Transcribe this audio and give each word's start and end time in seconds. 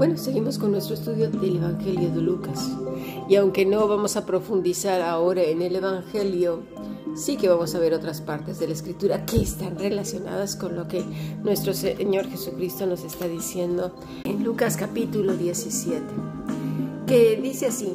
Bueno, 0.00 0.16
seguimos 0.16 0.56
con 0.56 0.72
nuestro 0.72 0.94
estudio 0.94 1.28
del 1.28 1.56
Evangelio 1.56 2.10
de 2.10 2.22
Lucas. 2.22 2.70
Y 3.28 3.36
aunque 3.36 3.66
no 3.66 3.86
vamos 3.86 4.16
a 4.16 4.24
profundizar 4.24 5.02
ahora 5.02 5.42
en 5.42 5.60
el 5.60 5.76
Evangelio, 5.76 6.62
sí 7.14 7.36
que 7.36 7.50
vamos 7.50 7.74
a 7.74 7.80
ver 7.80 7.92
otras 7.92 8.22
partes 8.22 8.58
de 8.58 8.66
la 8.66 8.72
Escritura 8.72 9.26
que 9.26 9.42
están 9.42 9.78
relacionadas 9.78 10.56
con 10.56 10.74
lo 10.74 10.88
que 10.88 11.04
nuestro 11.42 11.74
Señor 11.74 12.30
Jesucristo 12.30 12.86
nos 12.86 13.04
está 13.04 13.28
diciendo 13.28 13.94
en 14.24 14.42
Lucas 14.42 14.78
capítulo 14.78 15.36
17, 15.36 16.02
que 17.06 17.38
dice 17.42 17.66
así, 17.66 17.92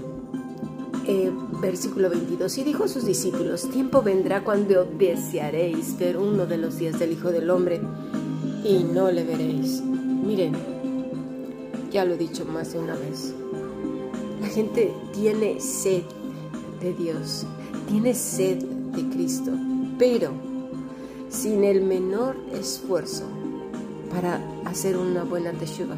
eh, 1.08 1.32
versículo 1.59 2.12
22, 2.12 2.56
y 2.59 2.64
dijo 2.66 2.84
a 2.84 2.88
sus 2.88 3.08
discípulos, 3.08 3.67
tiempo 3.72 4.03
vendrá 4.03 4.44
cuando 4.44 4.86
desearéis 4.86 5.98
ver 5.98 6.17
uno 6.17 6.45
de 6.45 6.58
los 6.59 6.78
días 6.78 7.00
del 7.00 7.14
Hijo 7.14 7.31
del 7.31 7.50
Hombre 7.50 7.81
y 8.64 8.84
no 8.84 9.09
le 9.09 9.23
veréis. 9.23 9.81
Miren, 9.81 10.75
ya 11.95 12.04
lo 12.04 12.16
he 12.16 12.17
dicho 12.17 12.44
más 12.44 12.73
de 12.73 12.80
una 12.80 12.94
vez. 12.94 13.34
La 14.41 14.48
gente 14.48 14.94
tiene 15.13 15.62
sed 15.62 16.03
de 16.81 16.91
Dios, 16.91 17.45
tiene 17.88 18.13
sed 18.13 18.58
de 18.58 19.16
Cristo, 19.16 19.52
pero 19.98 20.31
sin 21.30 21.63
el 21.63 21.84
menor 21.84 22.36
esfuerzo 22.52 23.23
para 24.12 24.41
hacer 24.66 24.98
una 24.98 25.23
buena 25.23 25.53
teshuva, 25.53 25.95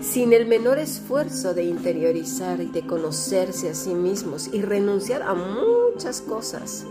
sin 0.00 0.32
el 0.32 0.46
menor 0.46 0.78
esfuerzo 0.78 1.52
de 1.52 1.64
interiorizar 1.64 2.60
y 2.60 2.66
de 2.66 2.86
conocerse 2.86 3.70
a 3.70 3.74
sí 3.74 3.94
mismos 3.94 4.48
y 4.52 4.62
renunciar 4.62 5.22
a 5.22 5.34
muchas 5.34 6.20
cosas. 6.20 6.86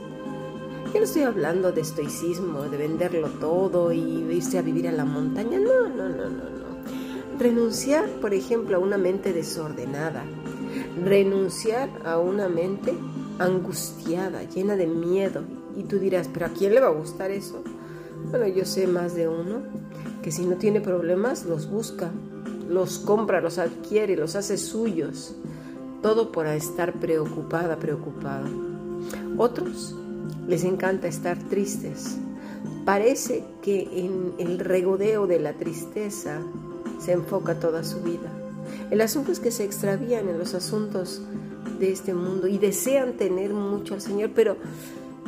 Yo 0.93 0.99
no 0.99 1.05
estoy 1.05 1.21
hablando 1.21 1.71
de 1.71 1.79
estoicismo, 1.79 2.63
de 2.63 2.75
venderlo 2.75 3.29
todo 3.39 3.93
y 3.93 4.01
irse 4.33 4.57
a 4.57 4.63
vivir 4.63 4.89
a 4.89 4.91
la 4.91 5.05
montaña. 5.05 5.59
No, 5.59 5.87
no, 5.87 6.09
no, 6.09 6.29
no. 6.29 6.66
Renunciar, 7.39 8.09
por 8.19 8.33
ejemplo, 8.33 8.77
a 8.77 8.79
una 8.79 8.97
mente 8.97 9.31
desordenada. 9.31 10.23
Renunciar 11.03 11.89
a 12.03 12.17
una 12.17 12.49
mente 12.49 12.93
angustiada, 13.37 14.43
llena 14.43 14.75
de 14.75 14.87
miedo. 14.87 15.43
Y 15.75 15.83
tú 15.83 15.99
dirás, 15.99 16.27
¿pero 16.33 16.47
a 16.47 16.49
quién 16.49 16.73
le 16.73 16.81
va 16.81 16.87
a 16.87 16.91
gustar 16.91 17.29
eso? 17.29 17.63
Bueno, 18.31 18.47
yo 18.47 18.65
sé 18.65 18.87
más 18.87 19.13
de 19.13 19.27
uno 19.27 19.61
que 20.23 20.31
si 20.31 20.45
no 20.45 20.55
tiene 20.55 20.81
problemas 20.81 21.45
los 21.45 21.69
busca, 21.69 22.11
los 22.67 22.99
compra, 22.99 23.39
los 23.39 23.59
adquiere, 23.59 24.17
los 24.17 24.35
hace 24.35 24.57
suyos. 24.57 25.35
Todo 26.01 26.31
por 26.31 26.47
estar 26.47 26.93
preocupada, 26.93 27.77
preocupado. 27.77 28.47
Otros 29.37 29.95
les 30.47 30.63
encanta 30.63 31.07
estar 31.07 31.37
tristes. 31.37 32.17
Parece 32.83 33.43
que 33.61 33.83
en 33.93 34.33
el 34.39 34.59
regodeo 34.59 35.27
de 35.27 35.39
la 35.39 35.53
tristeza 35.53 36.41
se 36.99 37.13
enfoca 37.13 37.59
toda 37.59 37.83
su 37.83 38.01
vida. 38.01 38.31
El 38.91 39.01
asunto 39.01 39.31
es 39.31 39.39
que 39.39 39.51
se 39.51 39.63
extravían 39.63 40.29
en 40.29 40.39
los 40.39 40.53
asuntos 40.53 41.21
de 41.79 41.91
este 41.91 42.13
mundo 42.13 42.47
y 42.47 42.57
desean 42.57 43.13
tener 43.13 43.53
mucho 43.53 43.93
al 43.93 44.01
Señor, 44.01 44.31
pero 44.33 44.57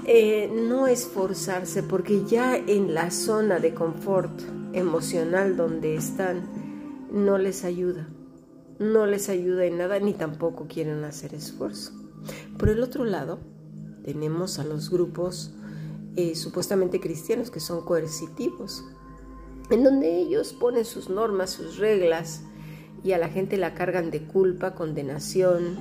eh, 0.06 0.50
no 0.52 0.88
esforzarse 0.88 1.84
porque 1.84 2.24
ya 2.26 2.56
en 2.56 2.94
la 2.94 3.12
zona 3.12 3.60
de 3.60 3.74
confort 3.74 4.32
emocional 4.74 5.58
donde 5.58 5.96
están 5.96 6.48
no 7.12 7.38
les 7.38 7.64
ayuda, 7.64 8.08
no 8.80 9.06
les 9.06 9.30
ayuda 9.30 9.66
en 9.66 9.78
nada 9.78 10.00
ni 10.00 10.14
tampoco 10.14 10.68
quieren 10.68 11.04
hacer 11.04 11.34
esfuerzo. 11.34 11.92
Por 12.58 12.70
el 12.70 12.82
otro 12.82 13.04
lado, 13.04 13.40
tenemos 14.04 14.60
a 14.60 14.64
los 14.64 14.90
grupos 14.90 15.52
eh, 16.16 16.36
supuestamente 16.36 17.00
cristianos 17.00 17.52
que 17.52 17.60
son 17.60 17.84
coercitivos, 17.86 18.84
en 19.70 19.84
donde 19.84 20.20
ellos 20.20 20.54
ponen 20.54 20.86
sus 20.86 21.10
normas, 21.10 21.52
sus 21.52 21.78
reglas, 21.78 22.42
y 23.04 23.14
a 23.14 23.18
la 23.18 23.30
gente 23.30 23.58
la 23.58 23.74
cargan 23.74 24.12
de 24.12 24.24
culpa, 24.24 24.76
condenación 24.76 25.78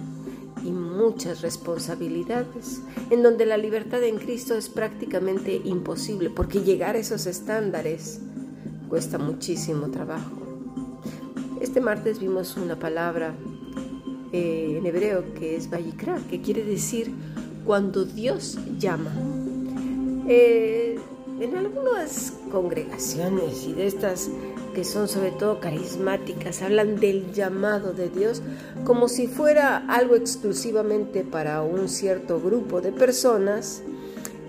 y 0.64 0.70
muchas 0.70 1.40
responsabilidades, 1.40 2.80
en 3.10 3.22
donde 3.22 3.46
la 3.46 3.56
libertad 3.56 4.02
en 4.02 4.18
Cristo 4.18 4.54
es 4.54 4.68
prácticamente 4.68 5.60
imposible, 5.64 6.30
porque 6.30 6.60
llegar 6.60 6.96
a 6.96 6.98
esos 6.98 7.26
estándares 7.26 8.20
cuesta 8.88 9.18
muchísimo 9.18 9.90
trabajo. 9.90 10.36
Este 11.60 11.80
martes 11.80 12.20
vimos 12.20 12.56
una 12.56 12.78
palabra 12.78 13.34
eh, 14.32 14.76
en 14.78 14.86
hebreo 14.86 15.34
que 15.34 15.56
es 15.56 15.70
Vayikra, 15.70 16.18
que 16.30 16.40
quiere 16.40 16.64
decir 16.64 17.12
cuando 17.64 18.04
Dios 18.04 18.58
llama. 18.78 19.10
Eh, 20.28 20.98
en 21.40 21.56
algunas 21.56 22.37
congregaciones 22.48 23.66
y 23.66 23.74
de 23.74 23.86
estas 23.86 24.30
que 24.74 24.84
son 24.84 25.08
sobre 25.08 25.30
todo 25.32 25.60
carismáticas, 25.60 26.62
hablan 26.62 26.96
del 26.96 27.32
llamado 27.32 27.92
de 27.92 28.08
Dios 28.10 28.42
como 28.84 29.08
si 29.08 29.26
fuera 29.26 29.78
algo 29.88 30.14
exclusivamente 30.14 31.24
para 31.24 31.62
un 31.62 31.88
cierto 31.88 32.40
grupo 32.40 32.80
de 32.80 32.92
personas 32.92 33.82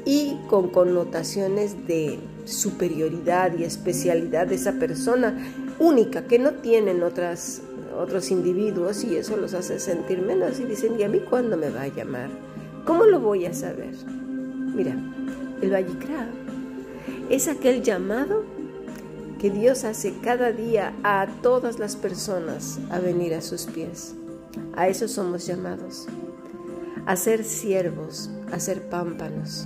y 0.05 0.37
con 0.47 0.69
connotaciones 0.69 1.87
de 1.87 2.19
superioridad 2.45 3.57
y 3.57 3.63
especialidad 3.63 4.47
de 4.47 4.55
esa 4.55 4.73
persona 4.73 5.37
única 5.79 6.25
que 6.25 6.39
no 6.39 6.55
tienen 6.55 7.03
otras, 7.03 7.61
otros 7.97 8.31
individuos 8.31 9.03
y 9.03 9.16
eso 9.16 9.37
los 9.37 9.53
hace 9.53 9.79
sentir 9.79 10.21
menos 10.21 10.59
y 10.59 10.66
dicen, 10.66 10.99
¿y 10.99 11.03
a 11.03 11.09
mí 11.09 11.19
cuándo 11.19 11.57
me 11.57 11.69
va 11.69 11.83
a 11.83 11.87
llamar? 11.87 12.29
¿Cómo 12.85 13.05
lo 13.05 13.19
voy 13.19 13.45
a 13.45 13.53
saber? 13.53 13.93
Mira, 14.75 14.95
el 15.61 15.71
Vallicra 15.71 16.27
es 17.29 17.47
aquel 17.47 17.84
llamado 17.84 18.44
que 19.40 19.50
Dios 19.50 19.84
hace 19.84 20.13
cada 20.22 20.51
día 20.51 20.94
a 21.03 21.28
todas 21.41 21.79
las 21.79 21.95
personas 21.95 22.79
a 22.90 23.00
venir 23.00 23.34
a 23.34 23.41
sus 23.41 23.66
pies. 23.67 24.16
A 24.75 24.88
eso 24.88 25.07
somos 25.07 25.45
llamados. 25.45 26.07
A 27.06 27.16
ser 27.16 27.44
siervos, 27.44 28.29
a 28.51 28.59
ser 28.59 28.90
pámpanos, 28.90 29.66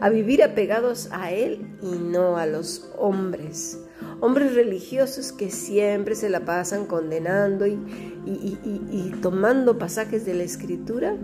a 0.00 0.10
vivir 0.10 0.42
apegados 0.42 1.08
a 1.12 1.32
Él 1.32 1.66
y 1.80 1.92
no 1.96 2.36
a 2.36 2.46
los 2.46 2.90
hombres. 2.98 3.78
Hombres 4.20 4.54
religiosos 4.54 5.32
que 5.32 5.50
siempre 5.50 6.14
se 6.14 6.28
la 6.28 6.44
pasan 6.44 6.86
condenando 6.86 7.66
y, 7.66 7.78
y 8.26 9.14
tomando 9.22 9.78
pasajes 9.78 10.26
de 10.26 10.34
la 10.34 10.42
Escritura 10.42 11.16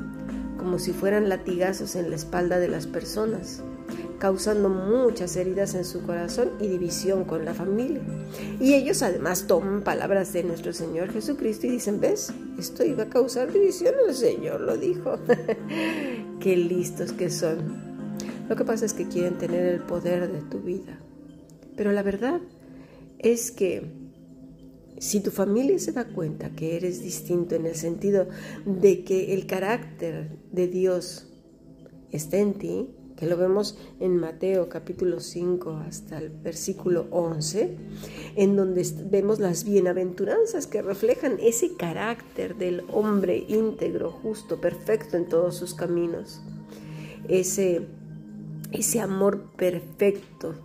como 0.60 0.78
si 0.78 0.92
fueran 0.92 1.28
latigazos 1.28 1.96
en 1.96 2.10
la 2.10 2.16
espalda 2.16 2.58
de 2.58 2.68
las 2.68 2.86
personas 2.86 3.62
causando 4.20 4.68
muchas 4.68 5.34
heridas 5.34 5.74
en 5.74 5.84
su 5.84 6.02
corazón 6.02 6.50
y 6.60 6.68
división 6.68 7.24
con 7.24 7.44
la 7.44 7.54
familia. 7.54 8.02
Y 8.60 8.74
ellos 8.74 9.02
además 9.02 9.46
toman 9.46 9.82
palabras 9.82 10.32
de 10.34 10.44
nuestro 10.44 10.72
Señor 10.74 11.10
Jesucristo 11.10 11.66
y 11.66 11.70
dicen, 11.70 12.00
¿ves? 12.00 12.32
Esto 12.58 12.84
iba 12.84 13.04
a 13.04 13.08
causar 13.08 13.50
división, 13.50 13.94
el 14.06 14.14
Señor 14.14 14.60
lo 14.60 14.76
dijo. 14.76 15.18
Qué 16.40 16.56
listos 16.56 17.12
que 17.12 17.30
son. 17.30 17.58
Lo 18.48 18.56
que 18.56 18.64
pasa 18.64 18.84
es 18.84 18.92
que 18.92 19.08
quieren 19.08 19.38
tener 19.38 19.64
el 19.64 19.80
poder 19.80 20.30
de 20.30 20.42
tu 20.42 20.60
vida. 20.60 20.98
Pero 21.76 21.90
la 21.92 22.02
verdad 22.02 22.40
es 23.18 23.50
que 23.50 23.90
si 25.00 25.20
tu 25.20 25.30
familia 25.30 25.78
se 25.78 25.92
da 25.92 26.04
cuenta 26.04 26.50
que 26.50 26.76
eres 26.76 27.02
distinto 27.02 27.54
en 27.54 27.64
el 27.64 27.74
sentido 27.74 28.28
de 28.66 29.02
que 29.02 29.32
el 29.32 29.46
carácter 29.46 30.28
de 30.52 30.68
Dios 30.68 31.26
está 32.12 32.36
en 32.36 32.52
ti, 32.52 32.90
que 33.16 33.24
lo 33.24 33.38
vemos 33.38 33.78
en 33.98 34.16
Mateo 34.16 34.68
capítulo 34.68 35.20
5 35.20 35.70
hasta 35.88 36.18
el 36.18 36.28
versículo 36.28 37.06
11, 37.12 37.78
en 38.36 38.56
donde 38.56 38.86
vemos 39.10 39.40
las 39.40 39.64
bienaventuranzas 39.64 40.66
que 40.66 40.82
reflejan 40.82 41.38
ese 41.40 41.76
carácter 41.76 42.56
del 42.56 42.82
hombre 42.92 43.42
íntegro, 43.48 44.10
justo, 44.10 44.60
perfecto 44.60 45.16
en 45.16 45.26
todos 45.30 45.56
sus 45.56 45.72
caminos, 45.72 46.42
ese, 47.26 47.86
ese 48.70 49.00
amor 49.00 49.50
perfecto, 49.56 50.56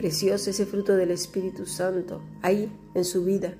precioso, 0.00 0.48
ese 0.48 0.64
fruto 0.64 0.96
del 0.96 1.10
Espíritu 1.10 1.66
Santo, 1.66 2.22
ahí 2.40 2.72
en 2.94 3.04
su 3.04 3.22
vida. 3.22 3.52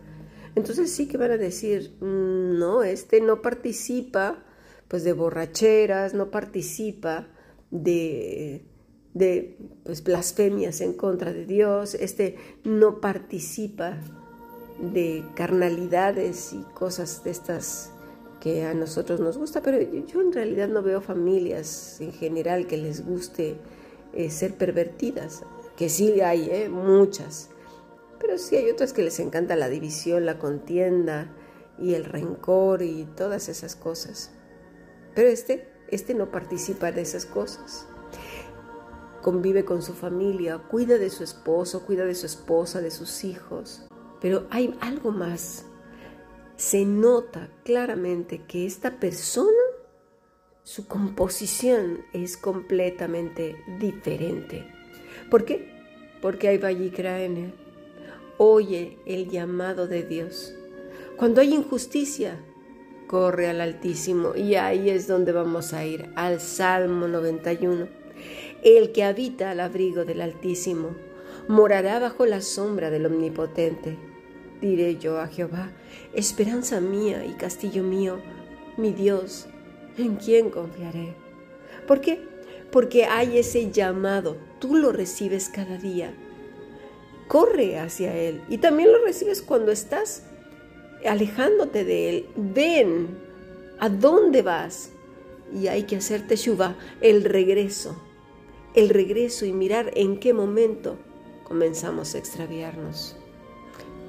Entonces 0.55 0.91
sí 0.91 1.07
que 1.07 1.19
van 1.19 1.33
a 1.33 1.37
decir, 1.37 1.95
mm, 2.01 2.59
no, 2.59 2.83
este 2.83 3.21
no 3.21 3.43
participa 3.43 4.43
pues 4.89 5.05
de 5.05 5.13
borracheras, 5.13 6.15
no 6.15 6.31
participa 6.31 7.29
de, 7.71 8.65
de 9.13 9.59
pues, 9.85 10.03
blasfemias 10.03 10.81
en 10.81 10.95
contra 10.95 11.31
de 11.31 11.45
Dios, 11.45 11.95
este 11.95 12.37
no 12.65 13.03
participa 13.03 13.99
de 14.81 15.23
carnalidades 15.37 16.55
y 16.55 16.63
cosas 16.73 17.23
de 17.23 17.33
estas 17.33 17.93
que 18.41 18.65
a 18.65 18.73
nosotros 18.73 19.21
nos 19.21 19.37
gusta, 19.37 19.61
pero 19.61 19.79
yo 20.07 20.23
en 20.23 20.33
realidad 20.33 20.69
no 20.69 20.83
veo 20.83 21.03
familias 21.03 22.01
en 22.01 22.15
general 22.15 22.67
que 22.67 22.79
les 22.79 23.05
guste 23.05 23.59
eh, 24.15 24.31
ser 24.31 24.55
pervertidas, 24.55 25.43
que 25.81 25.89
sí 25.89 26.21
hay, 26.21 26.51
eh, 26.51 26.69
muchas, 26.69 27.49
pero 28.19 28.37
sí 28.37 28.55
hay 28.55 28.69
otras 28.69 28.93
que 28.93 29.03
les 29.03 29.19
encanta 29.19 29.57
la 29.57 29.71
división, 29.71 30.27
la 30.27 30.39
contienda 30.39 31.35
y 31.79 31.95
el 31.95 32.05
rencor 32.05 32.83
y 32.83 33.07
todas 33.17 33.49
esas 33.49 33.77
cosas. 33.77 34.31
Pero 35.15 35.31
este, 35.31 35.73
este 35.89 36.13
no 36.13 36.31
participa 36.31 36.93
de 36.93 37.01
esas 37.01 37.25
cosas. 37.25 37.87
Convive 39.23 39.65
con 39.65 39.81
su 39.81 39.95
familia, 39.95 40.59
cuida 40.59 40.99
de 40.99 41.09
su 41.09 41.25
esposo, 41.25 41.87
cuida 41.87 42.05
de 42.05 42.15
su 42.15 42.27
esposa, 42.27 42.83
de 42.83 42.91
sus 42.91 43.25
hijos. 43.25 43.87
Pero 44.21 44.49
hay 44.51 44.77
algo 44.83 45.13
más. 45.13 45.65
Se 46.57 46.85
nota 46.85 47.49
claramente 47.65 48.45
que 48.45 48.67
esta 48.67 49.01
persona, 49.01 49.49
su 50.63 50.87
composición 50.87 52.05
es 52.13 52.37
completamente 52.37 53.57
diferente. 53.79 54.79
¿Por 55.31 55.45
qué? 55.45 55.69
Porque 56.21 56.49
hay 56.49 56.59
Vallicra 56.59 57.23
en 57.23 57.37
él. 57.37 57.55
Oye 58.37 58.99
el 59.07 59.31
llamado 59.31 59.87
de 59.87 60.03
Dios. 60.03 60.55
Cuando 61.17 61.41
hay 61.41 61.55
injusticia, 61.55 62.41
corre 63.07 63.49
al 63.49 63.61
Altísimo 63.61 64.35
y 64.35 64.57
ahí 64.57 64.91
es 64.91 65.07
donde 65.07 65.33
vamos 65.33 65.73
a 65.73 65.85
ir, 65.85 66.11
al 66.17 66.41
Salmo 66.41 67.07
91. 67.07 67.89
El 68.63 68.93
que 68.93 69.05
habita 69.05 69.51
al 69.51 69.61
abrigo 69.61 70.05
del 70.05 70.21
Altísimo 70.21 70.97
morará 71.49 71.99
bajo 71.99 72.27
la 72.27 72.41
sombra 72.41 72.91
del 72.91 73.07
Omnipotente. 73.07 73.99
Diré 74.61 74.97
yo 74.97 75.19
a 75.19 75.29
Jehová, 75.29 75.73
esperanza 76.15 76.81
mía 76.81 77.25
y 77.25 77.33
castillo 77.35 77.83
mío, 77.83 78.21
mi 78.77 78.93
Dios, 78.93 79.47
¿en 79.97 80.17
quién 80.17 80.51
confiaré? 80.51 81.15
¿Por 81.87 82.01
qué? 82.01 82.30
Porque 82.71 83.05
hay 83.05 83.39
ese 83.39 83.71
llamado, 83.71 84.37
tú 84.59 84.77
lo 84.77 84.93
recibes 84.93 85.49
cada 85.49 85.77
día. 85.77 86.15
Corre 87.29 87.79
hacia 87.79 88.17
Él 88.17 88.43
y 88.49 88.59
también 88.59 88.93
lo 88.93 89.05
recibes 89.05 89.43
cuando 89.43 89.73
estás 89.73 90.25
alejándote 91.07 91.85
de 91.85 92.09
Él. 92.09 92.27
Ven, 92.37 93.09
¿a 93.79 93.89
dónde 93.89 94.43
vas? 94.43 94.91
Y 95.53 95.67
hay 95.67 95.85
que 95.85 95.97
hacer 95.97 96.27
teshuva, 96.27 96.77
el 97.01 97.25
regreso, 97.25 98.01
el 98.75 98.89
regreso 98.89 99.47
y 99.47 99.53
mirar 99.53 99.91
en 99.95 100.19
qué 100.19 100.33
momento 100.33 100.97
comenzamos 101.45 102.15
a 102.15 102.19
extraviarnos. 102.19 103.17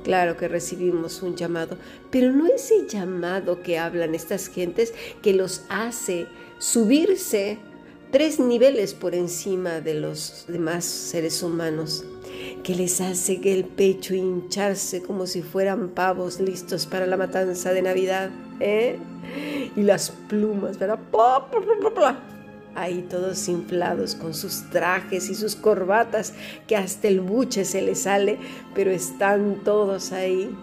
Claro 0.03 0.35
que 0.35 0.47
recibimos 0.47 1.21
un 1.21 1.35
llamado, 1.35 1.77
pero 2.09 2.31
no 2.31 2.47
ese 2.47 2.87
llamado 2.87 3.61
que 3.61 3.77
hablan 3.77 4.15
estas 4.15 4.47
gentes 4.47 4.93
que 5.21 5.33
los 5.33 5.63
hace 5.69 6.27
subirse 6.57 7.59
tres 8.11 8.39
niveles 8.39 8.93
por 8.93 9.15
encima 9.15 9.79
de 9.79 9.93
los 9.93 10.45
demás 10.47 10.85
seres 10.85 11.41
humanos, 11.41 12.03
que 12.63 12.75
les 12.75 12.99
hace 13.01 13.39
que 13.39 13.53
el 13.53 13.65
pecho 13.65 14.13
hincharse 14.13 15.01
como 15.01 15.25
si 15.25 15.41
fueran 15.41 15.89
pavos 15.89 16.39
listos 16.39 16.85
para 16.85 17.07
la 17.07 17.17
matanza 17.17 17.71
de 17.73 17.81
Navidad, 17.81 18.29
¿eh? 18.59 18.99
Y 19.75 19.81
las 19.83 20.11
plumas, 20.27 20.77
¿verdad? 20.77 20.99
ahí 22.75 23.05
todos 23.09 23.49
inflados 23.49 24.15
con 24.15 24.33
sus 24.33 24.69
trajes 24.69 25.29
y 25.29 25.35
sus 25.35 25.55
corbatas, 25.55 26.33
que 26.67 26.75
hasta 26.75 27.07
el 27.07 27.19
buche 27.19 27.65
se 27.65 27.81
les 27.81 28.03
sale, 28.03 28.37
pero 28.73 28.91
están 28.91 29.61
todos 29.63 30.11
ahí 30.11 30.55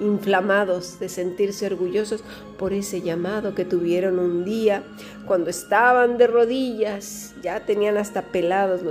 inflamados 0.00 0.98
de 0.98 1.08
sentirse 1.08 1.66
orgullosos 1.66 2.24
por 2.58 2.72
ese 2.72 3.02
llamado 3.02 3.54
que 3.54 3.64
tuvieron 3.64 4.18
un 4.18 4.44
día 4.44 4.82
cuando 5.26 5.50
estaban 5.50 6.18
de 6.18 6.26
rodillas, 6.26 7.34
ya 7.42 7.64
tenían 7.64 7.96
hasta 7.96 8.22
pelados, 8.22 8.82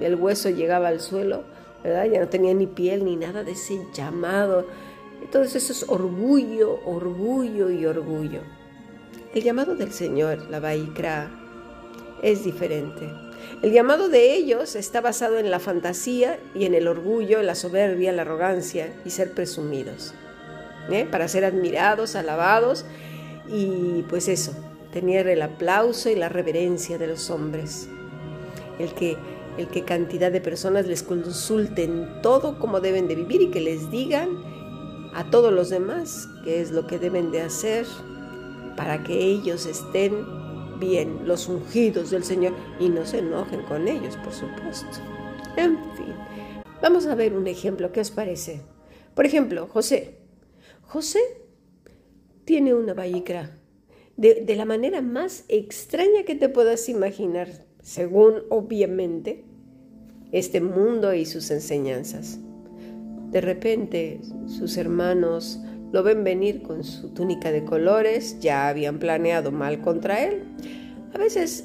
el 0.00 0.14
hueso 0.14 0.50
llegaba 0.50 0.88
al 0.88 1.00
suelo, 1.00 1.44
¿verdad? 1.82 2.06
Ya 2.06 2.20
no 2.20 2.28
tenía 2.28 2.54
ni 2.54 2.66
piel 2.66 3.04
ni 3.04 3.16
nada 3.16 3.44
de 3.44 3.52
ese 3.52 3.80
llamado. 3.92 4.66
Entonces 5.22 5.62
eso 5.62 5.72
es 5.72 5.88
orgullo, 5.88 6.80
orgullo 6.84 7.70
y 7.70 7.86
orgullo. 7.86 8.40
El 9.34 9.42
llamado 9.42 9.74
del 9.74 9.92
Señor, 9.92 10.50
la 10.50 10.60
Baikra, 10.60 11.30
es 12.22 12.44
diferente. 12.44 13.10
El 13.62 13.72
llamado 13.72 14.08
de 14.08 14.34
ellos 14.34 14.76
está 14.76 15.00
basado 15.00 15.38
en 15.38 15.50
la 15.50 15.60
fantasía 15.60 16.38
y 16.54 16.64
en 16.64 16.74
el 16.74 16.88
orgullo, 16.88 17.42
la 17.42 17.54
soberbia, 17.54 18.12
la 18.12 18.22
arrogancia 18.22 18.94
y 19.04 19.10
ser 19.10 19.32
presumidos. 19.32 20.14
¿Eh? 20.90 21.06
Para 21.10 21.28
ser 21.28 21.44
admirados, 21.44 22.16
alabados 22.16 22.84
y 23.48 24.04
pues 24.08 24.28
eso, 24.28 24.52
tener 24.92 25.28
el 25.28 25.42
aplauso 25.42 26.08
y 26.08 26.14
la 26.14 26.28
reverencia 26.28 26.98
de 26.98 27.06
los 27.06 27.30
hombres. 27.30 27.88
El 28.78 28.92
que, 28.94 29.16
el 29.58 29.68
que 29.68 29.82
cantidad 29.82 30.32
de 30.32 30.40
personas 30.40 30.86
les 30.86 31.02
consulten 31.02 32.20
todo 32.22 32.58
cómo 32.58 32.80
deben 32.80 33.08
de 33.08 33.14
vivir 33.14 33.42
y 33.42 33.50
que 33.50 33.60
les 33.60 33.90
digan 33.90 34.30
a 35.14 35.30
todos 35.30 35.52
los 35.52 35.70
demás 35.70 36.28
qué 36.44 36.60
es 36.60 36.70
lo 36.72 36.86
que 36.86 36.98
deben 36.98 37.30
de 37.30 37.42
hacer 37.42 37.86
para 38.76 39.04
que 39.04 39.16
ellos 39.16 39.66
estén 39.66 40.26
bien 40.80 41.20
los 41.24 41.48
ungidos 41.48 42.10
del 42.10 42.24
Señor 42.24 42.52
y 42.80 42.88
no 42.88 43.06
se 43.06 43.18
enojen 43.18 43.62
con 43.62 43.86
ellos, 43.86 44.16
por 44.16 44.32
supuesto. 44.32 44.98
En 45.56 45.78
fin, 45.94 46.14
vamos 46.82 47.06
a 47.06 47.14
ver 47.14 47.34
un 47.34 47.46
ejemplo, 47.46 47.92
¿qué 47.92 48.00
os 48.00 48.10
parece? 48.10 48.62
Por 49.14 49.24
ejemplo, 49.24 49.68
José. 49.72 50.23
José 50.86 51.20
tiene 52.44 52.74
una 52.74 52.94
vallicra 52.94 53.58
de, 54.16 54.54
la 54.56 54.64
manera 54.64 55.02
más 55.02 55.44
extraña 55.48 56.24
que 56.24 56.34
te 56.34 56.48
puedas 56.48 56.88
imaginar, 56.88 57.48
según 57.82 58.42
obviamente 58.50 59.44
este 60.32 60.60
mundo 60.60 61.14
y 61.14 61.26
sus 61.26 61.50
enseñanzas. 61.50 62.38
De 63.30 63.40
repente 63.40 64.20
sus 64.46 64.76
hermanos 64.76 65.60
lo 65.92 66.02
ven 66.02 66.24
venir 66.24 66.62
con 66.62 66.84
su 66.84 67.10
túnica 67.10 67.50
de 67.50 67.64
colores, 67.64 68.38
ya 68.40 68.68
habían 68.68 68.98
planeado 68.98 69.52
mal 69.52 69.80
contra 69.80 70.24
él. 70.24 70.44
A 71.12 71.18
veces 71.18 71.64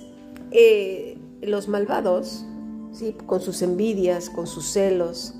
eh, 0.51 1.17
los 1.41 1.67
malvados, 1.67 2.45
¿sí? 2.91 3.15
con 3.25 3.41
sus 3.41 3.61
envidias, 3.61 4.29
con 4.29 4.47
sus 4.47 4.65
celos, 4.65 5.38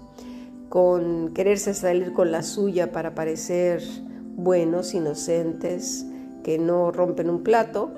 con 0.70 1.34
quererse 1.34 1.74
salir 1.74 2.14
con 2.14 2.32
la 2.32 2.44
suya 2.44 2.92
para 2.92 3.16
parecer 3.16 3.84
buenos, 4.36 4.94
inocentes, 4.94 6.06
que 6.44 6.58
no 6.58 6.92
rompen 6.92 7.30
un 7.30 7.44
plato, 7.44 7.92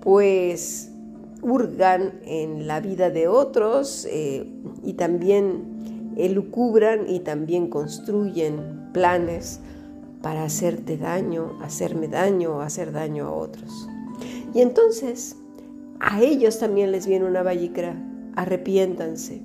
pues 0.00 0.90
hurgan 1.42 2.20
en 2.24 2.66
la 2.66 2.80
vida 2.80 3.10
de 3.10 3.28
otros 3.28 4.06
eh, 4.10 4.46
y 4.82 4.94
también 4.94 6.14
elucubran 6.16 7.08
y 7.08 7.20
también 7.20 7.68
construyen 7.68 8.90
planes 8.92 9.60
para 10.22 10.44
hacerte 10.44 10.96
daño, 10.96 11.58
hacerme 11.62 12.08
daño 12.08 12.56
o 12.56 12.60
hacer 12.60 12.92
daño 12.92 13.26
a 13.26 13.32
otros. 13.32 13.88
Y 14.54 14.60
entonces 14.60 15.36
a 16.00 16.22
ellos 16.22 16.58
también 16.58 16.92
les 16.92 17.06
viene 17.06 17.26
una 17.26 17.42
vallicra, 17.42 17.96
arrepiéntanse. 18.36 19.42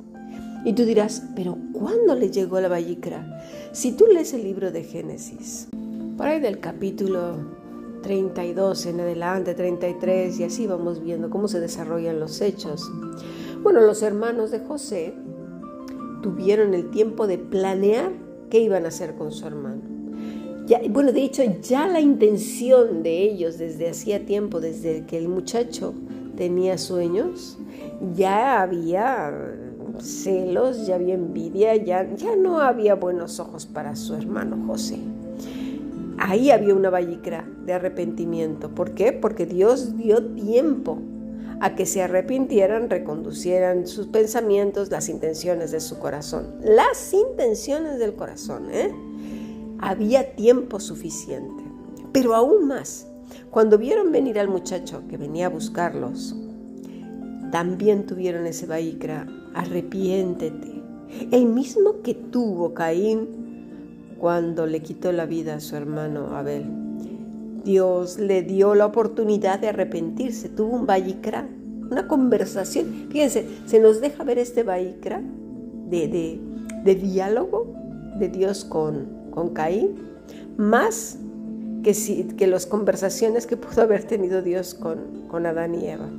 Y 0.66 0.74
tú 0.74 0.84
dirás, 0.84 1.24
pero 1.36 1.58
¿cuándo 1.74 2.16
les 2.16 2.32
llegó 2.32 2.60
la 2.60 2.68
vallicra? 2.68 3.42
Si 3.72 3.94
tú 3.94 4.06
lees 4.08 4.34
el 4.34 4.44
libro 4.44 4.72
de 4.72 4.84
Génesis, 4.84 5.70
por 6.18 6.28
ahí 6.28 6.40
del 6.40 6.60
capítulo 6.60 7.38
32 8.04 8.86
en 8.88 9.00
adelante, 9.00 9.54
33, 9.54 10.40
y 10.40 10.44
así 10.44 10.68
vamos 10.68 11.02
viendo 11.02 11.30
cómo 11.30 11.48
se 11.48 11.60
desarrollan 11.60 12.20
los 12.20 12.42
hechos. 12.42 12.90
Bueno, 13.64 13.82
los 13.82 14.02
hermanos 14.02 14.52
de 14.52 14.60
José 14.60 15.14
tuvieron 16.22 16.74
el 16.74 16.90
tiempo 16.92 17.28
de 17.28 17.38
planear 17.38 18.12
qué 18.50 18.60
iban 18.60 18.86
a 18.86 18.90
hacer 18.90 19.16
con 19.16 19.32
su 19.32 19.48
hermano 19.48 20.00
bueno, 20.90 21.12
de 21.12 21.24
hecho 21.24 21.44
ya 21.62 21.88
la 21.88 22.00
intención 22.00 23.02
de 23.02 23.24
ellos 23.24 23.58
desde 23.58 23.90
hacía 23.90 24.26
tiempo, 24.26 24.60
desde 24.60 25.06
que 25.06 25.18
el 25.18 25.28
muchacho 25.28 25.94
tenía 26.38 26.78
sueños, 26.78 27.58
ya 28.16 28.62
había 28.62 29.58
celos, 30.04 30.88
ya 30.88 30.96
había 30.96 31.14
envidia, 31.14 31.76
ya, 31.76 32.08
ya 32.16 32.36
no 32.36 32.60
había 32.60 32.96
buenos 32.96 33.40
ojos 33.40 33.66
para 33.66 33.96
su 33.96 34.16
hermano 34.16 34.66
José. 34.68 35.00
Ahí 36.18 36.52
había 36.52 36.76
una 36.76 36.90
vallicra 36.90 37.48
de 37.66 37.74
arrepentimiento. 37.74 38.70
¿Por 38.70 38.94
qué? 38.94 39.14
Porque 39.14 39.46
Dios 39.46 39.96
dio 39.96 40.24
tiempo 40.34 41.00
a 41.62 41.76
que 41.76 41.86
se 41.86 42.02
arrepintieran, 42.02 42.90
reconducieran 42.90 43.88
sus 43.88 44.08
pensamientos, 44.08 44.92
las 44.92 45.10
intenciones 45.10 45.72
de 45.72 45.80
su 45.80 46.00
corazón. 46.00 46.56
Las 46.62 47.14
intenciones 47.14 48.00
del 48.00 48.16
corazón, 48.16 48.70
¿eh? 48.72 48.94
había 49.80 50.36
tiempo 50.36 50.80
suficiente. 50.80 51.64
Pero 52.12 52.36
aún 52.36 52.68
más, 52.68 53.08
cuando 53.50 53.78
vieron 53.78 54.12
venir 54.12 54.40
al 54.40 54.48
muchacho 54.48 55.04
que 55.10 55.18
venía 55.18 55.48
a 55.48 55.50
buscarlos, 55.50 56.36
también 57.52 58.06
tuvieron 58.06 58.46
ese 58.46 58.66
baicra, 58.66 59.28
arrepiéntete, 59.54 60.82
el 61.32 61.46
mismo 61.46 62.02
que 62.04 62.14
tuvo 62.14 62.74
Caín 62.74 63.28
cuando 64.20 64.66
le 64.66 64.82
quitó 64.82 65.12
la 65.12 65.26
vida 65.26 65.56
a 65.56 65.60
su 65.60 65.76
hermano 65.76 66.36
Abel. 66.36 66.66
Dios 67.64 68.20
le 68.20 68.42
dio 68.42 68.76
la 68.76 68.86
oportunidad 68.86 69.60
de 69.60 69.70
arrepentirse, 69.70 70.50
tuvo 70.50 70.76
un 70.76 70.86
baicra, 70.86 71.48
una 71.90 72.08
conversación. 72.08 73.08
Fíjense, 73.10 73.46
se 73.66 73.80
nos 73.80 74.02
deja 74.02 74.24
ver 74.24 74.38
este 74.38 74.64
baicra 74.64 75.22
de, 75.90 76.40
de 76.84 76.96
diálogo 76.96 77.74
de 78.18 78.30
Dios 78.30 78.66
con, 78.66 79.08
con 79.32 79.50
Caín, 79.50 79.96
más 80.58 81.18
que, 81.84 81.94
si, 81.94 82.24
que 82.24 82.48
las 82.48 82.66
conversaciones 82.66 83.48
que 83.48 83.58
pudo 83.58 83.82
haber 83.82 84.04
tenido 84.04 84.42
Dios 84.42 84.74
con, 84.74 85.28
con 85.28 85.46
Adán 85.46 85.76
y 85.76 85.88
Eva. 85.88 86.10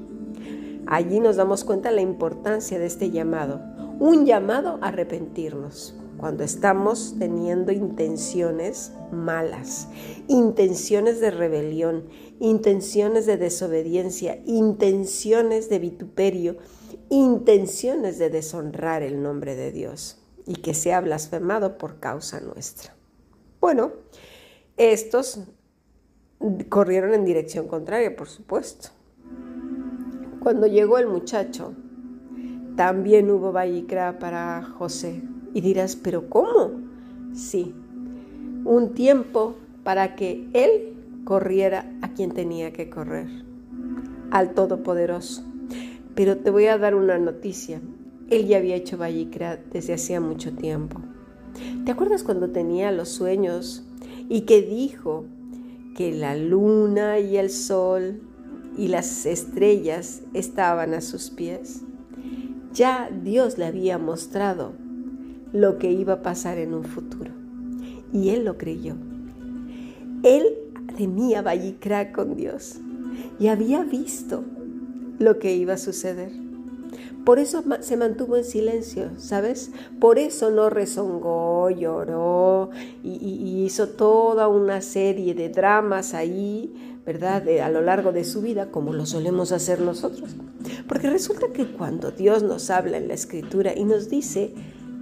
Allí 0.91 1.21
nos 1.21 1.37
damos 1.37 1.63
cuenta 1.63 1.93
la 1.93 2.01
importancia 2.01 2.81
de 2.81 2.87
este 2.87 3.13
llamado, 3.13 3.61
un 4.01 4.27
llamado 4.27 4.81
a 4.83 4.89
arrepentirnos. 4.89 5.97
cuando 6.17 6.45
estamos 6.45 7.15
teniendo 7.19 7.73
intenciones 7.73 8.93
malas, 9.11 9.89
intenciones 10.29 11.19
de 11.19 11.31
rebelión, 11.31 12.11
intenciones 12.41 13.25
de 13.25 13.39
desobediencia, 13.39 14.43
intenciones 14.45 15.71
de 15.71 15.79
vituperio, 15.79 16.59
intenciones 17.09 18.19
de 18.19 18.29
deshonrar 18.29 19.03
el 19.03 19.23
nombre 19.23 19.57
de 19.57 19.73
Dios 19.73 20.19
y 20.45 20.57
que 20.57 20.75
sea 20.75 21.01
blasfemado 21.01 21.79
por 21.79 22.01
causa 22.01 22.39
nuestra. 22.41 22.95
Bueno, 23.59 23.93
estos 24.77 25.41
corrieron 26.69 27.15
en 27.15 27.25
dirección 27.25 27.67
contraria, 27.67 28.15
por 28.15 28.29
supuesto. 28.29 28.91
Cuando 30.41 30.67
llegó 30.67 30.97
el 30.97 31.07
muchacho, 31.07 31.75
también 32.75 33.31
hubo 33.31 33.53
vallicra 33.53 34.19
para 34.19 34.63
José. 34.63 35.23
Y 35.53 35.61
dirás, 35.61 35.97
¿pero 35.97 36.31
cómo? 36.31 36.81
Sí, 37.35 37.75
un 38.65 38.95
tiempo 38.95 39.57
para 39.85 40.17
que 40.17 40.49
él 40.55 40.95
corriera 41.25 41.93
a 42.01 42.15
quien 42.15 42.33
tenía 42.33 42.73
que 42.73 42.89
correr, 42.89 43.29
al 44.31 44.55
Todopoderoso. 44.55 45.45
Pero 46.15 46.39
te 46.39 46.51
voy 46.51 46.67
a 46.67 46.79
dar 46.79 46.95
una 46.95 47.19
noticia. 47.19 47.83
Él 48.31 48.47
ya 48.47 48.57
había 48.57 48.77
hecho 48.77 48.97
vallicra 48.97 49.59
desde 49.71 49.93
hacía 49.93 50.23
mucho 50.23 50.53
tiempo. 50.55 51.03
¿Te 51.85 51.93
acuerdas 51.93 52.23
cuando 52.23 52.49
tenía 52.49 52.93
los 52.93 53.11
sueños 53.11 53.85
y 54.31 54.43
que 54.43 54.63
dijo 54.63 55.27
que 55.95 56.13
la 56.13 56.35
luna 56.35 57.19
y 57.19 57.37
el 57.37 57.51
sol 57.51 58.23
y 58.77 58.89
las 58.89 59.27
estrellas 59.27 60.23
estaban 60.35 60.95
a 60.95 61.01
sus 61.01 61.31
pies? 61.31 61.83
Ya 62.73 63.11
Dios 63.11 63.59
le 63.59 63.67
había 63.67 63.99
mostrado 63.99 64.73
lo 65.53 65.79
que 65.79 65.91
iba 65.91 66.15
a 66.15 66.23
pasar 66.23 66.59
en 66.59 66.75
un 66.75 66.85
futuro 66.85 67.33
y 68.13 68.31
él 68.31 68.45
lo 68.45 68.57
creyó. 68.57 68.95
Él 70.23 70.45
tenía 70.97 71.43
Vallicra 71.43 72.13
con 72.13 72.37
Dios 72.37 72.77
y 73.39 73.49
había 73.49 73.83
visto 73.85 74.45
lo 75.19 75.39
que 75.39 75.55
iba 75.55 75.75
a 75.75 75.79
suceder. 75.79 76.33
Por 77.25 77.39
eso 77.39 77.63
se 77.81 77.97
mantuvo 77.97 78.37
en 78.37 78.45
silencio, 78.45 79.11
¿sabes? 79.19 79.71
Por 80.01 80.19
eso 80.19 80.51
no 80.51 80.71
rezongó, 80.71 81.69
lloró 81.71 82.71
y, 83.05 83.65
hizo 83.65 83.89
toda 83.91 84.49
una 84.49 84.81
serie 84.81 85.35
de 85.35 85.51
dramas 85.51 86.15
ahí, 86.15 86.90
¿verdad? 87.05 87.49
a 87.61 87.71
lo 87.71 87.81
largo 87.81 88.13
de 88.13 88.25
su 88.25 88.43
vida, 88.43 88.71
como 88.71 88.93
lo 88.93 89.07
solemos 89.07 89.53
hacer 89.53 89.81
nosotros. 89.81 90.37
Porque 90.89 91.11
resulta 91.11 91.49
que 91.53 91.67
cuando 91.67 92.11
Dios 92.11 92.43
nos 92.43 92.71
habla 92.71 92.99
en 92.99 93.09
la 93.09 93.15
escritura 93.15 93.73
y 93.77 93.85
nos 93.85 94.09
dice 94.09 94.55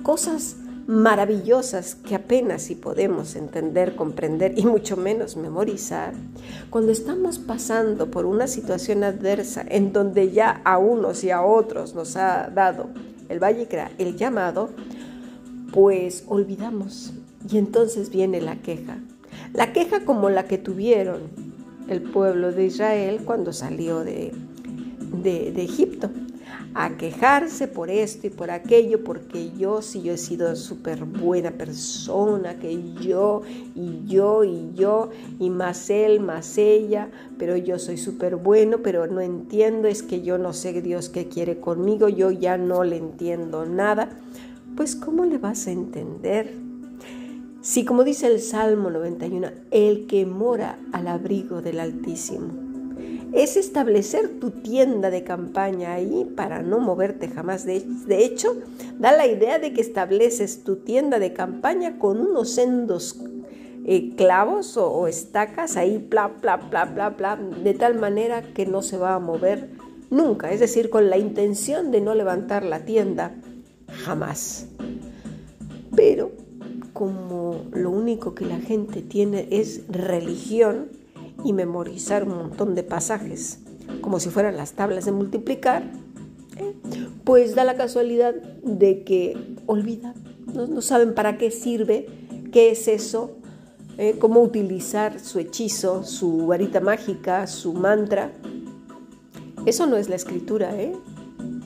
cosas 0.03 0.57
maravillosas 0.87 1.97
que 1.97 2.15
apenas 2.15 2.63
si 2.63 2.75
podemos 2.75 3.37
entender, 3.37 3.95
comprender 3.95 4.55
y 4.57 4.65
mucho 4.65 4.97
menos 4.97 5.37
memorizar, 5.37 6.15
cuando 6.71 6.93
estamos 6.93 7.39
pasando 7.39 8.11
por 8.11 8.25
una 8.25 8.47
situación 8.47 9.05
adversa 9.05 9.65
en 9.69 9.93
donde 9.93 10.31
ya 10.31 10.63
a 10.65 10.79
unos 10.79 11.25
y 11.25 11.31
a 11.31 11.43
otros 11.43 11.95
nos 11.95 12.17
ha 12.17 12.49
dado 12.49 12.89
el 13.29 13.39
Vallecra 13.39 13.91
el 13.99 14.17
llamado, 14.17 14.71
pues 15.73 16.25
olvidamos 16.27 17.13
y 17.51 17.59
entonces 17.59 18.09
viene 18.09 18.41
la 18.41 18.57
queja. 18.57 18.99
La 19.53 19.73
queja 19.73 20.05
como 20.05 20.31
la 20.31 20.45
que 20.45 20.59
tuvieron 20.59 21.48
el 21.89 22.03
pueblo 22.03 22.53
de 22.53 22.67
Israel 22.67 23.21
cuando 23.25 23.53
salió 23.53 24.01
de, 24.01 24.33
de, 25.23 25.63
Egipto 25.63 26.11
a 26.75 26.97
quejarse 26.97 27.67
por 27.67 27.91
esto 27.91 28.27
y 28.27 28.31
por 28.31 28.51
aquello, 28.51 29.03
porque 29.03 29.51
yo 29.57 29.83
sí 29.83 30.03
yo 30.03 30.13
he 30.13 30.19
sido 30.19 30.55
súper 30.55 31.05
buena 31.05 31.51
persona, 31.51 32.59
que 32.59 32.93
yo 33.01 33.43
y 33.75 34.05
yo 34.07 34.45
y 34.45 34.73
yo 34.75 35.11
y 35.41 35.51
más 35.51 35.91
él, 35.91 36.21
más 36.21 36.59
ella, 36.59 37.09
pero 37.39 37.57
yo 37.57 37.79
soy 37.79 37.97
súper 37.97 38.37
bueno, 38.37 38.79
pero 38.83 39.07
no 39.07 39.21
entiendo, 39.21 39.89
es 39.89 40.03
que 40.03 40.23
yo 40.23 40.39
no 40.39 40.53
sé 40.53 40.81
Dios 40.83 41.09
qué 41.09 41.27
quiere 41.27 41.59
conmigo, 41.59 42.09
yo 42.09 42.31
ya 42.31 42.59
no 42.59 42.85
le 42.85 42.99
entiendo 42.99 43.65
nada. 43.67 44.11
Pues 44.77 44.95
¿cómo 44.95 45.25
le 45.25 45.39
vas 45.39 45.67
a 45.67 45.73
entender? 45.73 46.68
Si 47.61 47.85
como 47.85 48.05
dice 48.05 48.29
el 48.29 48.41
Salmo 48.41 48.89
91, 48.91 49.49
el 49.73 50.07
que 50.07 50.25
mora 50.27 50.79
al 50.93 51.09
abrigo 51.09 51.61
del 51.61 51.81
Altísimo 51.81 52.69
es 53.33 53.57
establecer 53.57 54.41
tu 54.41 54.51
tienda 54.51 55.11
de 55.11 55.25
campaña 55.25 55.93
ahí 55.93 56.25
para 56.37 56.63
no 56.63 56.79
moverte 56.79 57.29
jamás. 57.29 57.67
De, 57.67 58.25
hecho, 58.25 58.57
da 58.99 59.13
la 59.13 59.27
idea 59.27 59.59
de 59.59 59.73
que 59.73 59.81
estableces 59.81 60.63
tu 60.65 60.77
tienda 60.77 61.19
de 61.19 61.33
campaña 61.33 61.99
con 61.99 62.21
unos 62.21 62.51
sendos 62.51 63.21
eh, 63.85 64.15
clavos 64.17 64.77
o, 64.77 65.09
estacas 65.09 65.77
ahí, 65.77 65.99
bla, 65.99 66.29
bla, 66.29 66.57
bla, 66.57 66.85
bla, 66.85 67.11
bla, 67.11 67.37
de 67.37 67.75
tal 67.75 67.99
manera 67.99 68.43
que 68.43 68.67
no 68.67 68.83
se 68.83 68.97
va 68.97 69.15
a 69.15 69.19
mover 69.19 69.69
nunca. 70.11 70.53
Es 70.53 70.61
decir, 70.61 70.91
con 70.91 71.11
la 71.11 71.19
intención 71.19 71.91
de 71.91 72.01
no 72.01 72.15
levantar 72.15 72.65
la 72.65 72.85
tienda 72.85 73.35
jamás. 73.89 74.69
Pero 75.95 76.38
como 76.99 77.63
lo 77.71 77.91
único 77.91 78.35
que 78.35 78.45
la 78.45 78.59
gente 78.59 79.03
tiene 79.03 79.47
es 79.51 79.87
religión, 79.89 80.89
y 81.45 81.53
memorizar 81.53 82.25
un 82.25 82.37
montón 82.37 82.75
de 82.75 82.83
pasajes, 82.83 83.61
como 84.01 84.21
si 84.21 84.29
fueran 84.29 84.57
las 84.57 84.73
tablas 84.73 85.05
de 85.05 85.13
multiplicar, 85.13 85.85
¿eh? 86.57 86.75
pues 87.25 87.55
da 87.55 87.65
la 87.65 87.77
casualidad 87.77 88.35
de 88.35 89.05
que 89.05 89.37
olvida, 89.67 90.15
no, 90.53 90.83
saben 90.83 91.15
para 91.15 91.39
qué 91.39 91.51
sirve, 91.51 92.07
qué 92.53 92.71
es 92.71 92.89
eso, 92.89 93.37
¿eh? 93.99 94.17
cómo 94.19 94.41
utilizar 94.41 95.21
su 95.21 95.39
hechizo, 95.39 96.03
su 96.03 96.47
varita 96.47 96.81
mágica, 96.81 97.47
su 97.47 97.73
mantra. 97.73 98.33
Eso 99.67 99.87
no 99.87 99.97
es 99.97 100.09
la 100.09 100.17
escritura, 100.17 100.75
¿eh? 100.81 100.93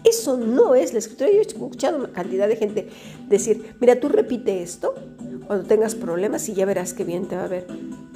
Eso 0.05 0.37
no 0.37 0.75
es 0.75 0.93
la 0.93 0.99
escritura. 0.99 1.31
Yo 1.31 1.39
he 1.39 1.43
escuchado 1.43 1.99
una 1.99 2.13
cantidad 2.13 2.49
de 2.49 2.57
gente 2.57 2.89
decir, 3.29 3.77
mira, 3.81 4.01
tú 4.01 4.09
repite 4.09 4.63
esto 4.63 4.95
cuando 5.47 5.67
tengas 5.67 5.95
problemas 5.95 6.49
y 6.49 6.55
ya 6.55 6.67
verás 6.67 6.95
qué 6.95 7.05
bien 7.05 7.27
te 7.27 7.37
va 7.37 7.45
a 7.45 7.49
ver 7.49 7.67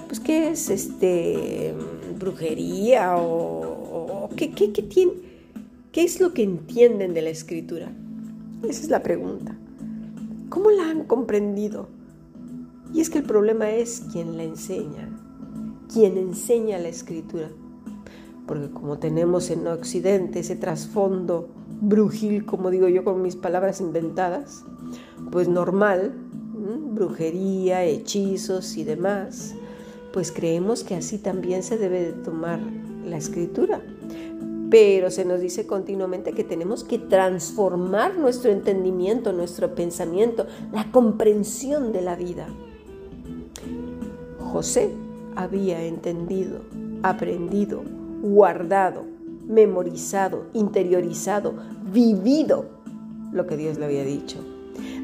pues 0.07 0.21
qué 0.21 0.51
es 0.51 0.71
este 0.71 1.75
brujería 2.19 3.17
o, 3.19 4.29
¿qué, 4.37 4.53
qué, 4.53 4.69
tiene, 4.69 5.13
qué 5.93 6.05
es 6.05 6.21
lo 6.21 6.33
que 6.33 6.43
entienden 6.43 7.15
de 7.15 7.23
la 7.23 7.31
escritura. 7.31 7.91
Esa 8.63 8.83
es 8.83 8.89
la 8.89 9.03
pregunta. 9.03 9.57
¿Cómo 10.49 10.71
la 10.71 10.89
han 10.89 11.05
comprendido? 11.05 11.89
Y 12.95 13.01
es 13.01 13.11
que 13.11 13.19
el 13.19 13.25
problema 13.25 13.71
es 13.71 14.05
quien 14.13 14.37
la 14.37 14.45
enseña, 14.45 15.09
quien 15.93 16.17
enseña 16.17 16.79
la 16.79 16.89
escritura. 16.89 17.51
Porque 18.47 18.71
como 18.71 18.99
tenemos 18.99 19.51
en 19.51 19.67
Occidente 19.67 20.41
ese 20.41 20.57
trasfondo 20.57 21.49
brujil, 21.81 22.47
como 22.47 22.71
digo 22.71 22.89
yo 22.89 23.05
con 23.05 23.21
mis 23.23 23.37
palabras 23.37 23.81
inventadas, 23.81 24.65
pues 25.33 25.49
normal, 25.49 26.15
brujería, 26.97 27.85
hechizos 27.85 28.77
y 28.77 28.83
demás, 28.83 29.55
pues 30.13 30.33
creemos 30.33 30.83
que 30.83 30.97
así 30.97 31.19
también 31.19 31.63
se 31.63 31.79
debe 31.79 32.01
de 32.03 32.13
tomar 32.13 32.59
la 33.05 33.17
escritura. 33.17 33.81
Pero 34.71 35.13
se 35.13 35.25
nos 35.25 35.41
dice 35.41 35.67
continuamente 35.67 36.33
que 36.33 36.43
tenemos 36.43 36.83
que 36.83 36.99
transformar 36.99 38.17
nuestro 38.17 38.51
entendimiento, 38.51 39.33
nuestro 39.33 39.77
pensamiento, 39.77 40.47
la 40.73 40.91
comprensión 40.91 41.93
de 41.93 42.03
la 42.03 42.17
vida. 42.17 42.49
José 44.41 44.91
había 45.37 45.85
entendido, 45.85 46.63
aprendido, 47.03 47.83
guardado, 48.23 49.05
memorizado, 49.47 50.47
interiorizado, 50.53 51.55
vivido 51.93 52.65
lo 53.33 53.47
que 53.47 53.57
Dios 53.57 53.79
le 53.79 53.85
había 53.85 54.05
dicho. 54.05 54.39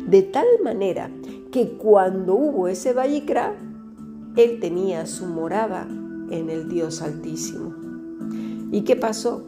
De 0.06 0.22
tal 0.22 0.46
manera 0.64 1.10
que 1.52 1.68
cuando 1.68 2.34
hubo 2.34 2.66
ese 2.66 2.94
Vallicra, 2.94 3.54
él 4.36 4.58
tenía 4.58 5.06
su 5.06 5.26
morada 5.26 5.86
en 6.30 6.48
el 6.48 6.68
Dios 6.68 7.02
Altísimo. 7.02 7.74
¿Y 8.72 8.80
qué 8.80 8.96
pasó? 8.96 9.44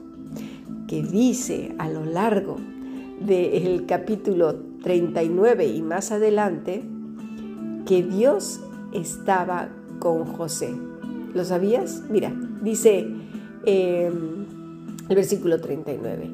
Que 0.86 1.02
dice 1.02 1.74
a 1.78 1.88
lo 1.88 2.04
largo 2.04 2.56
del 3.26 3.86
capítulo 3.86 4.54
39 4.82 5.66
y 5.66 5.80
más 5.80 6.12
adelante 6.12 6.84
que 7.86 8.02
Dios 8.02 8.60
estaba 8.92 9.70
con 9.98 10.26
José. 10.26 10.74
¿Lo 11.32 11.42
sabías? 11.44 12.02
Mira, 12.10 12.34
dice 12.62 13.08
em, 13.64 14.44
el 15.08 15.16
versículo 15.16 15.58
39. 15.58 16.30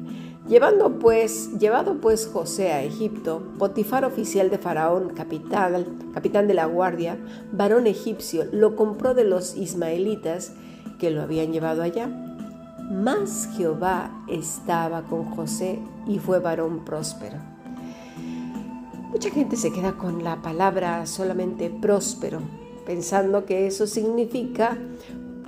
Pues, 1.01 1.57
llevado 1.59 1.99
pues 2.01 2.27
José 2.27 2.71
a 2.71 2.83
Egipto, 2.83 3.41
Potifar 3.59 4.05
oficial 4.05 4.49
de 4.49 4.57
Faraón, 4.57 5.09
capitán, 5.09 6.11
capitán 6.13 6.47
de 6.47 6.53
la 6.53 6.65
guardia, 6.65 7.17
varón 7.51 7.87
egipcio, 7.87 8.45
lo 8.51 8.75
compró 8.75 9.13
de 9.13 9.23
los 9.23 9.55
ismaelitas 9.55 10.53
que 10.99 11.11
lo 11.11 11.21
habían 11.21 11.51
llevado 11.51 11.83
allá. 11.83 12.07
Mas 12.91 13.49
Jehová 13.55 14.23
estaba 14.27 15.03
con 15.03 15.25
José 15.25 15.79
y 16.07 16.19
fue 16.19 16.39
varón 16.39 16.85
próspero. 16.85 17.37
Mucha 19.11 19.29
gente 19.29 19.57
se 19.57 19.71
queda 19.71 19.93
con 19.93 20.23
la 20.23 20.41
palabra 20.41 21.05
solamente 21.05 21.69
próspero, 21.69 22.39
pensando 22.85 23.45
que 23.45 23.67
eso 23.67 23.87
significa 23.87 24.77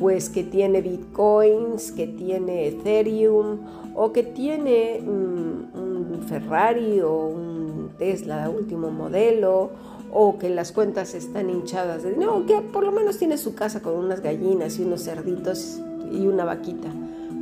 pues 0.03 0.29
que 0.29 0.43
tiene 0.43 0.81
bitcoins, 0.81 1.93
que 1.93 2.07
tiene 2.07 2.67
Ethereum 2.67 3.59
o 3.95 4.11
que 4.11 4.21
tiene 4.21 4.99
mm, 4.99 5.77
un 5.79 6.25
Ferrari 6.27 6.99
o 6.99 7.27
un 7.27 7.91
Tesla 7.97 8.49
último 8.49 8.91
modelo 8.91 9.69
o 10.11 10.37
que 10.37 10.49
las 10.49 10.73
cuentas 10.73 11.13
están 11.13 11.49
hinchadas. 11.49 12.03
De, 12.03 12.17
no, 12.17 12.45
que 12.45 12.59
por 12.59 12.83
lo 12.83 12.91
menos 12.91 13.17
tiene 13.17 13.37
su 13.37 13.55
casa 13.55 13.81
con 13.81 13.93
unas 13.93 14.19
gallinas 14.19 14.77
y 14.77 14.83
unos 14.83 15.05
cerditos 15.05 15.79
y 16.11 16.27
una 16.27 16.43
vaquita. 16.43 16.89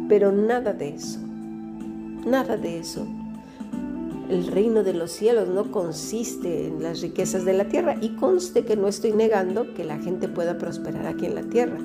Pero 0.08 0.32
nada 0.32 0.72
de 0.72 0.89
eso. 0.89 1.20
Nada 2.27 2.58
de 2.58 2.77
eso 2.77 3.08
el 4.31 4.47
reino 4.47 4.81
de 4.81 4.93
los 4.93 5.11
cielos 5.11 5.50
no 5.50 5.71
consiste 5.71 6.67
en 6.67 6.81
las 6.81 7.01
riquezas 7.01 7.43
de 7.43 7.51
la 7.51 7.65
tierra 7.65 7.97
y 8.00 8.15
conste 8.15 8.63
que 8.63 8.77
no 8.77 8.88
estoy 8.88 9.11
negando 9.11 9.73
que 9.73 9.83
la 9.83 9.97
gente 9.97 10.29
pueda 10.29 10.57
prosperar 10.57 11.05
aquí 11.05 11.25
en 11.25 11.35
la 11.35 11.43
tierra. 11.43 11.77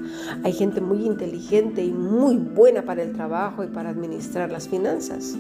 Hay 0.45 0.53
gente 0.53 0.81
muy 0.81 1.05
inteligente 1.05 1.83
y 1.83 1.91
muy 1.91 2.37
buena 2.37 2.83
para 2.83 3.03
el 3.03 3.13
trabajo 3.15 3.65
y 3.65 3.67
para 3.67 3.91
administrar 3.91 4.53
las 4.53 4.69
finanzas. 4.69 5.35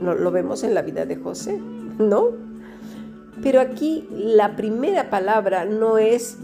No, 0.00 0.14
lo 0.14 0.30
vemos 0.30 0.62
en 0.62 0.74
la 0.74 0.82
vida 0.82 1.06
de 1.06 1.16
José, 1.16 1.60
¿no? 1.98 2.28
Pero 3.42 3.60
aquí 3.60 4.06
la 4.10 4.54
primera 4.54 5.10
palabra 5.10 5.64
no 5.64 5.98
es 5.98 6.38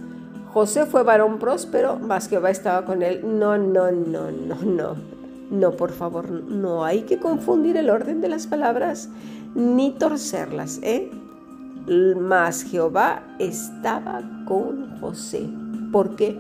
José 0.53 0.87
fue 0.87 1.05
varón 1.05 1.39
próspero, 1.39 2.01
más 2.01 2.33
estaba 2.33 2.85
con 2.85 3.03
él. 3.03 3.21
No, 3.23 3.57
no, 3.57 3.93
no, 3.93 4.33
no, 4.33 4.57
no. 4.65 5.19
No, 5.51 5.73
por 5.73 5.93
favor, 5.93 6.31
no 6.31 6.85
hay 6.85 7.03
que 7.03 7.19
confundir 7.19 7.77
el 7.79 7.89
orden 7.89 8.21
de 8.21 8.29
las 8.29 8.47
palabras 8.47 9.09
ni 9.55 9.93
torcerlas, 9.93 10.81
¿eh? 10.83 11.11
Mas 12.17 12.65
Jehová 12.65 13.23
estaba 13.39 14.23
con 14.47 14.99
José. 15.01 15.49
¿Por 15.91 16.17
qué? 16.17 16.39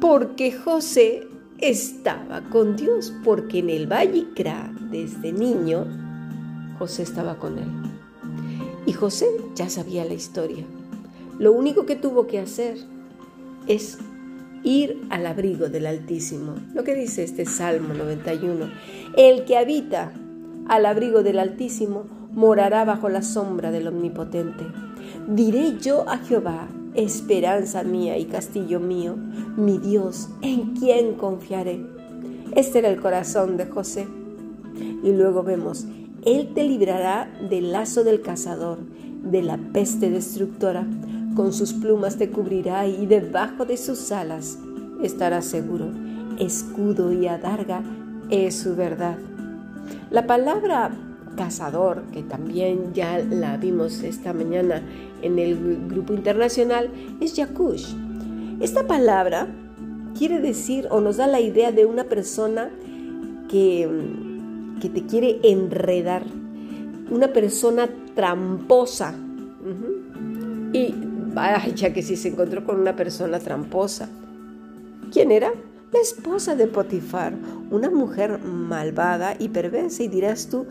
Porque 0.00 0.52
José 0.52 1.26
estaba 1.58 2.42
con 2.50 2.76
Dios, 2.76 3.14
porque 3.24 3.60
en 3.60 3.70
el 3.70 3.86
Vallicra, 3.86 4.70
desde 4.90 5.32
niño, 5.32 5.86
José 6.78 7.02
estaba 7.02 7.36
con 7.36 7.58
él. 7.58 7.68
Y 8.84 8.92
José 8.92 9.26
ya 9.54 9.68
sabía 9.70 10.04
la 10.04 10.14
historia. 10.14 10.64
Lo 11.38 11.52
único 11.52 11.86
que 11.86 11.96
tuvo 11.96 12.26
que 12.26 12.38
hacer 12.38 12.76
es 13.66 13.98
ir 14.62 15.06
al 15.10 15.26
abrigo 15.26 15.68
del 15.68 15.86
Altísimo. 15.86 16.54
Lo 16.74 16.84
que 16.84 16.94
dice 16.94 17.24
este 17.24 17.46
Salmo 17.46 17.94
91. 17.94 18.70
El 19.16 19.44
que 19.44 19.56
habita 19.56 20.12
al 20.68 20.86
abrigo 20.86 21.22
del 21.22 21.38
Altísimo 21.38 22.04
morará 22.36 22.84
bajo 22.84 23.08
la 23.08 23.22
sombra 23.22 23.72
del 23.72 23.88
Omnipotente. 23.88 24.64
Diré 25.26 25.78
yo 25.78 26.08
a 26.08 26.18
Jehová, 26.18 26.68
esperanza 26.94 27.82
mía 27.82 28.18
y 28.18 28.26
castillo 28.26 28.78
mío, 28.78 29.16
mi 29.56 29.78
Dios, 29.78 30.28
en 30.42 30.74
quien 30.74 31.14
confiaré. 31.14 31.84
Este 32.54 32.78
era 32.78 32.90
el 32.90 33.00
corazón 33.00 33.56
de 33.56 33.66
José. 33.66 34.06
Y 35.02 35.12
luego 35.12 35.42
vemos, 35.42 35.86
Él 36.24 36.52
te 36.54 36.64
librará 36.64 37.30
del 37.48 37.72
lazo 37.72 38.04
del 38.04 38.20
cazador, 38.20 38.78
de 39.24 39.42
la 39.42 39.56
peste 39.56 40.10
destructora. 40.10 40.86
Con 41.34 41.54
sus 41.54 41.72
plumas 41.72 42.18
te 42.18 42.30
cubrirá 42.30 42.86
y 42.86 43.06
debajo 43.06 43.64
de 43.64 43.78
sus 43.78 44.12
alas 44.12 44.58
estarás 45.02 45.46
seguro. 45.46 45.90
Escudo 46.38 47.12
y 47.12 47.26
adarga 47.28 47.82
es 48.28 48.56
su 48.56 48.76
verdad. 48.76 49.16
La 50.10 50.26
palabra 50.26 50.90
cazador, 51.36 52.02
que 52.12 52.22
también 52.22 52.92
ya 52.94 53.18
la 53.18 53.56
vimos 53.56 54.02
esta 54.02 54.32
mañana 54.32 54.82
en 55.22 55.38
el 55.38 55.86
grupo 55.88 56.14
internacional, 56.14 56.90
es 57.20 57.34
Yakush. 57.34 57.94
Esta 58.60 58.86
palabra 58.86 59.48
quiere 60.18 60.40
decir 60.40 60.88
o 60.90 61.00
nos 61.00 61.18
da 61.18 61.26
la 61.26 61.40
idea 61.40 61.72
de 61.72 61.84
una 61.84 62.04
persona 62.04 62.70
que, 63.48 63.88
que 64.80 64.88
te 64.88 65.02
quiere 65.02 65.40
enredar, 65.42 66.24
una 67.10 67.28
persona 67.28 67.88
tramposa. 68.14 69.14
Y 70.72 70.94
vaya 71.34 71.92
que 71.92 72.02
si 72.02 72.16
se 72.16 72.28
encontró 72.28 72.64
con 72.64 72.80
una 72.80 72.96
persona 72.96 73.38
tramposa. 73.38 74.08
¿Quién 75.12 75.30
era? 75.30 75.52
La 75.92 76.00
esposa 76.00 76.56
de 76.56 76.66
Potifar, 76.66 77.34
una 77.70 77.90
mujer 77.90 78.40
malvada 78.40 79.36
y 79.38 79.48
perversa. 79.48 80.02
Y 80.02 80.08
dirás 80.08 80.48
tú, 80.48 80.66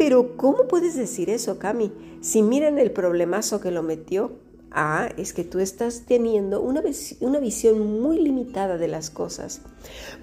pero 0.00 0.34
¿cómo 0.38 0.66
puedes 0.66 0.96
decir 0.96 1.28
eso, 1.28 1.58
Cami? 1.58 1.92
Si 2.22 2.40
miran 2.40 2.78
el 2.78 2.90
problemazo 2.90 3.60
que 3.60 3.70
lo 3.70 3.82
metió. 3.82 4.32
Ah, 4.70 5.10
es 5.18 5.34
que 5.34 5.44
tú 5.44 5.58
estás 5.58 6.06
teniendo 6.06 6.62
una, 6.62 6.80
una 7.20 7.38
visión 7.38 8.00
muy 8.00 8.18
limitada 8.18 8.78
de 8.78 8.88
las 8.88 9.10
cosas. 9.10 9.60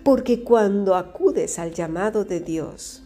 Porque 0.04 0.44
cuando 0.44 0.96
acudes 0.96 1.60
al 1.60 1.74
llamado 1.74 2.26
de 2.26 2.40
Dios, 2.40 3.04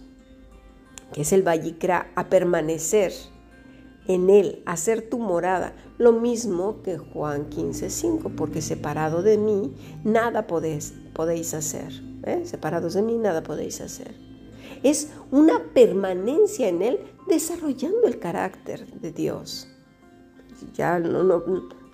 que 1.12 1.24
es 1.24 1.34
el 1.34 1.46
Vallicra, 1.46 2.10
a 2.16 2.30
permanecer 2.30 3.12
en 4.08 4.30
él, 4.30 4.64
a 4.66 4.72
hacer 4.72 5.10
tu 5.10 5.20
morada, 5.20 5.76
lo 5.98 6.14
mismo 6.14 6.82
que 6.84 6.98
Juan 6.98 7.50
15:5, 7.50 8.34
porque 8.34 8.62
separado 8.62 9.24
de 9.24 9.38
mí, 9.38 9.76
nada 10.06 10.48
podéis, 10.48 10.94
podéis 11.14 11.54
hacer. 11.54 11.92
¿eh? 12.24 12.44
Separados 12.46 12.94
de 12.94 13.02
mí, 13.02 13.18
nada 13.18 13.44
podéis 13.44 13.82
hacer 13.82 14.31
es 14.84 15.10
una 15.32 15.64
permanencia 15.74 16.68
en 16.68 16.82
Él 16.82 17.00
desarrollando 17.28 18.08
el 18.08 18.20
carácter 18.20 18.86
de 19.00 19.12
Dios. 19.12 19.68
Ya, 20.74 21.02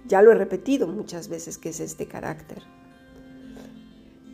ya 0.07 0.21
lo 0.21 0.31
he 0.31 0.35
repetido 0.35 0.87
muchas 0.87 1.27
veces 1.29 1.57
que 1.57 1.69
es 1.69 1.79
este 1.79 2.07
carácter. 2.07 2.63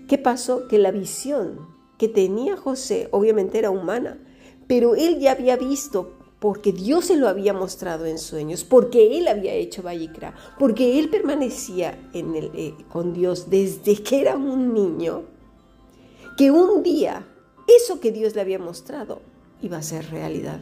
¿Qué 0.08 0.18
pasó? 0.18 0.68
Que 0.68 0.78
la 0.78 0.92
visión 0.92 1.68
que 1.98 2.08
tenía 2.08 2.58
José 2.58 3.08
obviamente 3.12 3.60
era 3.60 3.70
humana, 3.70 4.18
pero 4.68 4.96
él 4.96 5.20
ya 5.20 5.32
había 5.32 5.56
visto 5.58 6.18
porque 6.40 6.74
Dios 6.74 7.06
se 7.06 7.16
lo 7.16 7.30
había 7.30 7.54
mostrado 7.54 8.06
en 8.06 8.18
sueños, 8.18 8.66
porque 8.66 9.18
él 9.18 9.30
había 9.30 9.54
hecho 9.54 9.82
Vallicra, 9.82 10.36
porque 10.60 11.00
él 11.00 11.10
permanecía 11.10 11.98
en 12.14 12.36
el, 12.36 12.52
eh, 12.54 12.76
con 12.90 13.14
Dios 13.14 13.50
desde 13.50 14.04
que 14.04 14.20
era 14.20 14.36
un 14.36 14.74
niño, 14.74 15.24
que 16.38 16.52
un 16.52 16.84
día 16.84 17.26
eso 17.68 18.00
que 18.00 18.12
Dios 18.12 18.36
le 18.36 18.42
había 18.42 18.60
mostrado 18.60 19.22
iba 19.62 19.78
a 19.78 19.84
ser 19.84 20.10
realidad. 20.12 20.60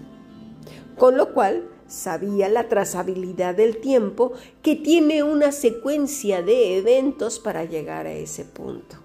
Con 0.97 1.17
lo 1.17 1.33
cual 1.33 1.67
sabía 1.87 2.47
la 2.47 2.69
trazabilidad 2.69 3.55
del 3.55 3.77
tiempo 3.77 4.33
que 4.61 4.75
tiene 4.75 5.23
una 5.23 5.51
secuencia 5.51 6.41
de 6.41 6.77
eventos 6.77 7.39
para 7.39 7.65
llegar 7.65 8.05
a 8.05 8.13
ese 8.13 8.45
punto. 8.45 8.97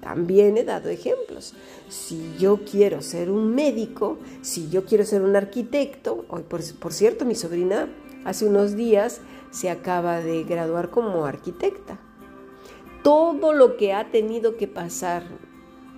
También 0.00 0.56
he 0.56 0.64
dado 0.64 0.90
ejemplos. 0.90 1.54
Si 1.88 2.34
yo 2.38 2.60
quiero 2.64 3.02
ser 3.02 3.30
un 3.30 3.54
médico, 3.54 4.18
si 4.42 4.68
yo 4.68 4.84
quiero 4.84 5.04
ser 5.04 5.22
un 5.22 5.36
arquitecto, 5.36 6.24
hoy 6.28 6.42
por, 6.42 6.60
por 6.78 6.92
cierto 6.92 7.24
mi 7.24 7.34
sobrina 7.34 7.88
hace 8.24 8.46
unos 8.46 8.76
días 8.76 9.20
se 9.50 9.70
acaba 9.70 10.20
de 10.20 10.44
graduar 10.44 10.90
como 10.90 11.24
arquitecta. 11.24 11.98
Todo 13.02 13.52
lo 13.52 13.76
que 13.76 13.92
ha 13.92 14.10
tenido 14.10 14.56
que 14.56 14.68
pasar 14.68 15.24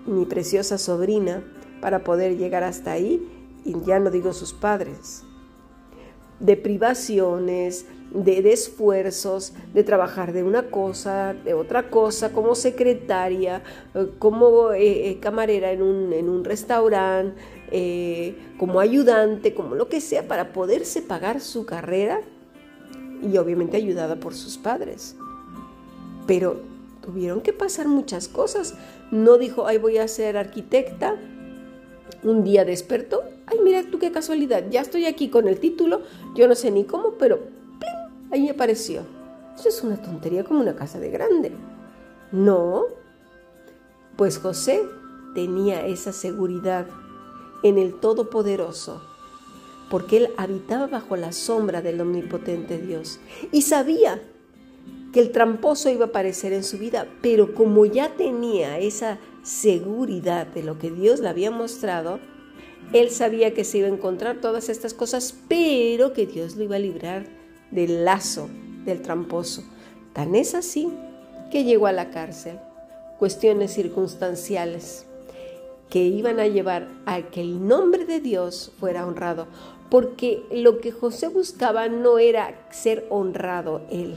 mi 0.06 0.24
preciosa 0.24 0.78
sobrina 0.78 1.42
para 1.80 2.04
poder 2.04 2.36
llegar 2.36 2.62
hasta 2.62 2.92
ahí, 2.92 3.26
y 3.64 3.74
ya 3.84 3.98
no 3.98 4.10
digo 4.10 4.32
sus 4.32 4.52
padres, 4.52 5.24
de 6.38 6.56
privaciones, 6.56 7.86
de, 8.12 8.52
esfuerzos, 8.52 9.52
de 9.72 9.84
trabajar 9.84 10.32
de 10.32 10.42
una 10.42 10.70
cosa, 10.70 11.34
de 11.34 11.54
otra 11.54 11.90
cosa, 11.90 12.32
como 12.32 12.54
secretaria, 12.54 13.62
eh, 13.94 14.10
como 14.18 14.72
eh, 14.72 15.10
eh, 15.10 15.20
camarera 15.20 15.72
en 15.72 15.82
un, 15.82 16.12
en 16.12 16.28
un 16.28 16.44
restaurante, 16.44 17.36
como 18.58 18.80
ayudante, 18.80 19.54
como 19.54 19.76
lo 19.76 19.88
que 19.88 20.00
sea, 20.00 20.26
para 20.26 20.52
poderse 20.52 21.02
pagar 21.02 21.40
su 21.40 21.66
carrera 21.66 22.20
y 23.22 23.36
obviamente 23.36 23.76
ayudada 23.76 24.16
por 24.16 24.34
sus 24.34 24.58
padres. 24.58 25.14
Pero 26.26 26.60
tuvieron 27.00 27.40
que 27.42 27.52
pasar 27.52 27.86
muchas 27.86 28.26
cosas. 28.26 28.74
No 29.10 29.38
dijo, 29.38 29.66
ay, 29.66 29.78
voy 29.78 29.98
a 29.98 30.08
ser 30.08 30.36
arquitecta. 30.36 31.16
Un 32.22 32.44
día 32.44 32.64
despertó, 32.64 33.22
ay, 33.46 33.58
mira 33.62 33.82
tú 33.90 33.98
qué 33.98 34.12
casualidad, 34.12 34.64
ya 34.70 34.82
estoy 34.82 35.06
aquí 35.06 35.28
con 35.30 35.48
el 35.48 35.58
título, 35.58 36.02
yo 36.34 36.48
no 36.48 36.54
sé 36.54 36.70
ni 36.70 36.84
cómo, 36.84 37.12
pero 37.18 37.38
¡plim! 37.38 38.30
ahí 38.30 38.48
apareció. 38.48 39.02
Eso 39.56 39.68
es 39.68 39.82
una 39.82 40.00
tontería 40.00 40.44
como 40.44 40.60
una 40.60 40.76
casa 40.76 40.98
de 40.98 41.10
grande. 41.10 41.52
No, 42.30 42.84
pues 44.16 44.38
José 44.38 44.82
tenía 45.34 45.86
esa 45.86 46.12
seguridad 46.12 46.86
en 47.62 47.78
el 47.78 47.94
Todopoderoso, 48.00 49.02
porque 49.90 50.18
él 50.18 50.28
habitaba 50.36 50.86
bajo 50.86 51.16
la 51.16 51.32
sombra 51.32 51.82
del 51.82 52.00
omnipotente 52.00 52.78
Dios 52.78 53.18
y 53.50 53.62
sabía 53.62 54.22
que 55.12 55.20
el 55.20 55.32
tramposo 55.32 55.90
iba 55.90 56.06
a 56.06 56.08
aparecer 56.08 56.52
en 56.52 56.64
su 56.64 56.78
vida, 56.78 57.06
pero 57.20 57.54
como 57.54 57.84
ya 57.86 58.16
tenía 58.16 58.78
esa 58.78 59.18
seguridad 59.42 60.46
de 60.46 60.62
lo 60.62 60.78
que 60.78 60.90
Dios 60.90 61.20
le 61.20 61.28
había 61.28 61.50
mostrado, 61.50 62.20
Él 62.92 63.10
sabía 63.10 63.52
que 63.54 63.64
se 63.64 63.78
iba 63.78 63.88
a 63.88 63.92
encontrar 63.92 64.40
todas 64.40 64.68
estas 64.68 64.94
cosas, 64.94 65.34
pero 65.48 66.12
que 66.12 66.26
Dios 66.26 66.56
lo 66.56 66.64
iba 66.64 66.76
a 66.76 66.80
librar 66.80 67.26
del 67.70 68.04
lazo, 68.04 68.48
del 68.84 69.02
tramposo. 69.02 69.64
Tan 70.12 70.34
es 70.34 70.54
así 70.54 70.88
que 71.50 71.64
llegó 71.64 71.86
a 71.86 71.92
la 71.92 72.10
cárcel. 72.10 72.58
Cuestiones 73.18 73.74
circunstanciales 73.74 75.06
que 75.90 76.04
iban 76.04 76.38
a 76.40 76.46
llevar 76.46 76.88
a 77.04 77.22
que 77.22 77.40
el 77.40 77.66
nombre 77.66 78.06
de 78.06 78.20
Dios 78.20 78.72
fuera 78.78 79.06
honrado, 79.06 79.48
porque 79.90 80.44
lo 80.52 80.80
que 80.80 80.92
José 80.92 81.28
buscaba 81.28 81.88
no 81.88 82.18
era 82.18 82.66
ser 82.70 83.06
honrado 83.10 83.82
él, 83.90 84.14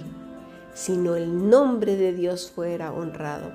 sino 0.74 1.16
el 1.16 1.50
nombre 1.50 1.96
de 1.96 2.14
Dios 2.14 2.52
fuera 2.52 2.92
honrado. 2.92 3.52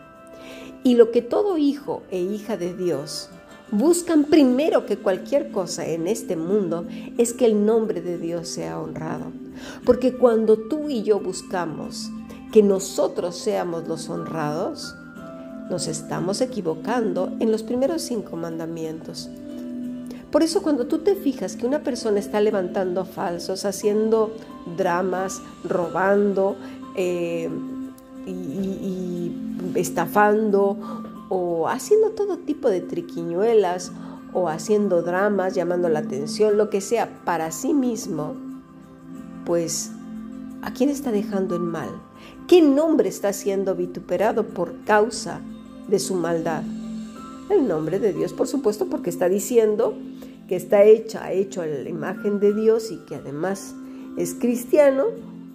Y 0.85 0.95
lo 0.95 1.11
que 1.11 1.23
todo 1.23 1.59
hijo 1.59 2.03
e 2.11 2.21
hija 2.21 2.57
de 2.57 2.75
Dios 2.75 3.31
buscan 3.71 4.25
primero 4.25 4.87
que 4.87 4.97
cualquier 4.97 5.51
cosa 5.51 5.87
en 5.87 6.07
este 6.07 6.37
mundo 6.37 6.87
es 7.19 7.33
que 7.33 7.47
el 7.47 7.67
nombre 7.67 8.01
de 8.01 8.19
Dios 8.19 8.49
sea 8.49 8.81
honrado. 8.81 9.33
Porque 9.85 10.15
cuando 10.15 10.57
tú 10.57 10.89
y 10.89 11.03
yo 11.03 11.21
buscamos 11.21 12.11
que 12.53 12.63
nosotros 12.63 13.37
seamos 13.37 13.87
los 13.89 14.09
honrados, 14.09 14.95
nos 15.69 15.87
estamos 15.87 16.41
equivocando 16.41 17.33
en 17.41 17.53
los 17.53 17.63
primeros 17.63 18.03
cinco 18.03 18.37
mandamientos. 18.37 19.29
Por 20.31 20.43
eso 20.43 20.63
cuando 20.63 20.87
tú 20.87 20.99
te 20.99 21.15
fijas 21.15 21.57
que 21.57 21.67
una 21.67 21.83
persona 21.83 22.19
está 22.19 22.41
levantando 22.41 23.07
falsos, 23.07 23.65
haciendo 23.65 24.35
dramas, 24.77 25.41
robando 25.65 26.57
eh, 26.99 27.49
y 28.27 29.33
estafando 29.77 30.77
o 31.29 31.69
haciendo 31.69 32.11
todo 32.11 32.39
tipo 32.39 32.69
de 32.69 32.81
triquiñuelas 32.81 33.93
o 34.33 34.49
haciendo 34.49 35.03
dramas, 35.03 35.55
llamando 35.55 35.89
la 35.89 36.01
atención, 36.01 36.57
lo 36.57 36.71
que 36.71 36.81
sea 36.81 37.23
para 37.25 37.51
sí 37.51 37.73
mismo, 37.73 38.35
pues 39.47 39.91
¿a 40.63 40.73
quién 40.73 40.91
está 40.91 41.13
dejando 41.13 41.57
en 41.57 41.63
mal? 41.63 41.89
¿Qué 42.47 42.63
nombre 42.63 43.09
está 43.09 43.33
siendo 43.33 43.75
vituperado 43.75 44.47
por 44.49 44.85
causa 44.85 45.41
de 45.87 45.99
su 45.99 46.15
maldad? 46.15 46.63
El 47.51 47.67
nombre 47.67 47.99
de 47.99 48.13
Dios, 48.13 48.33
por 48.33 48.49
supuesto, 48.49 48.87
porque 48.87 49.11
está 49.11 49.29
diciendo 49.29 49.95
que 50.49 50.57
está 50.57 50.83
hecha, 50.83 51.33
hecho 51.33 51.63
a 51.63 51.67
la 51.67 51.89
imagen 51.89 52.41
de 52.41 52.53
Dios 52.53 52.91
y 52.91 52.99
que 53.07 53.17
además 53.17 53.75
es 54.17 54.35
cristiano 54.35 55.05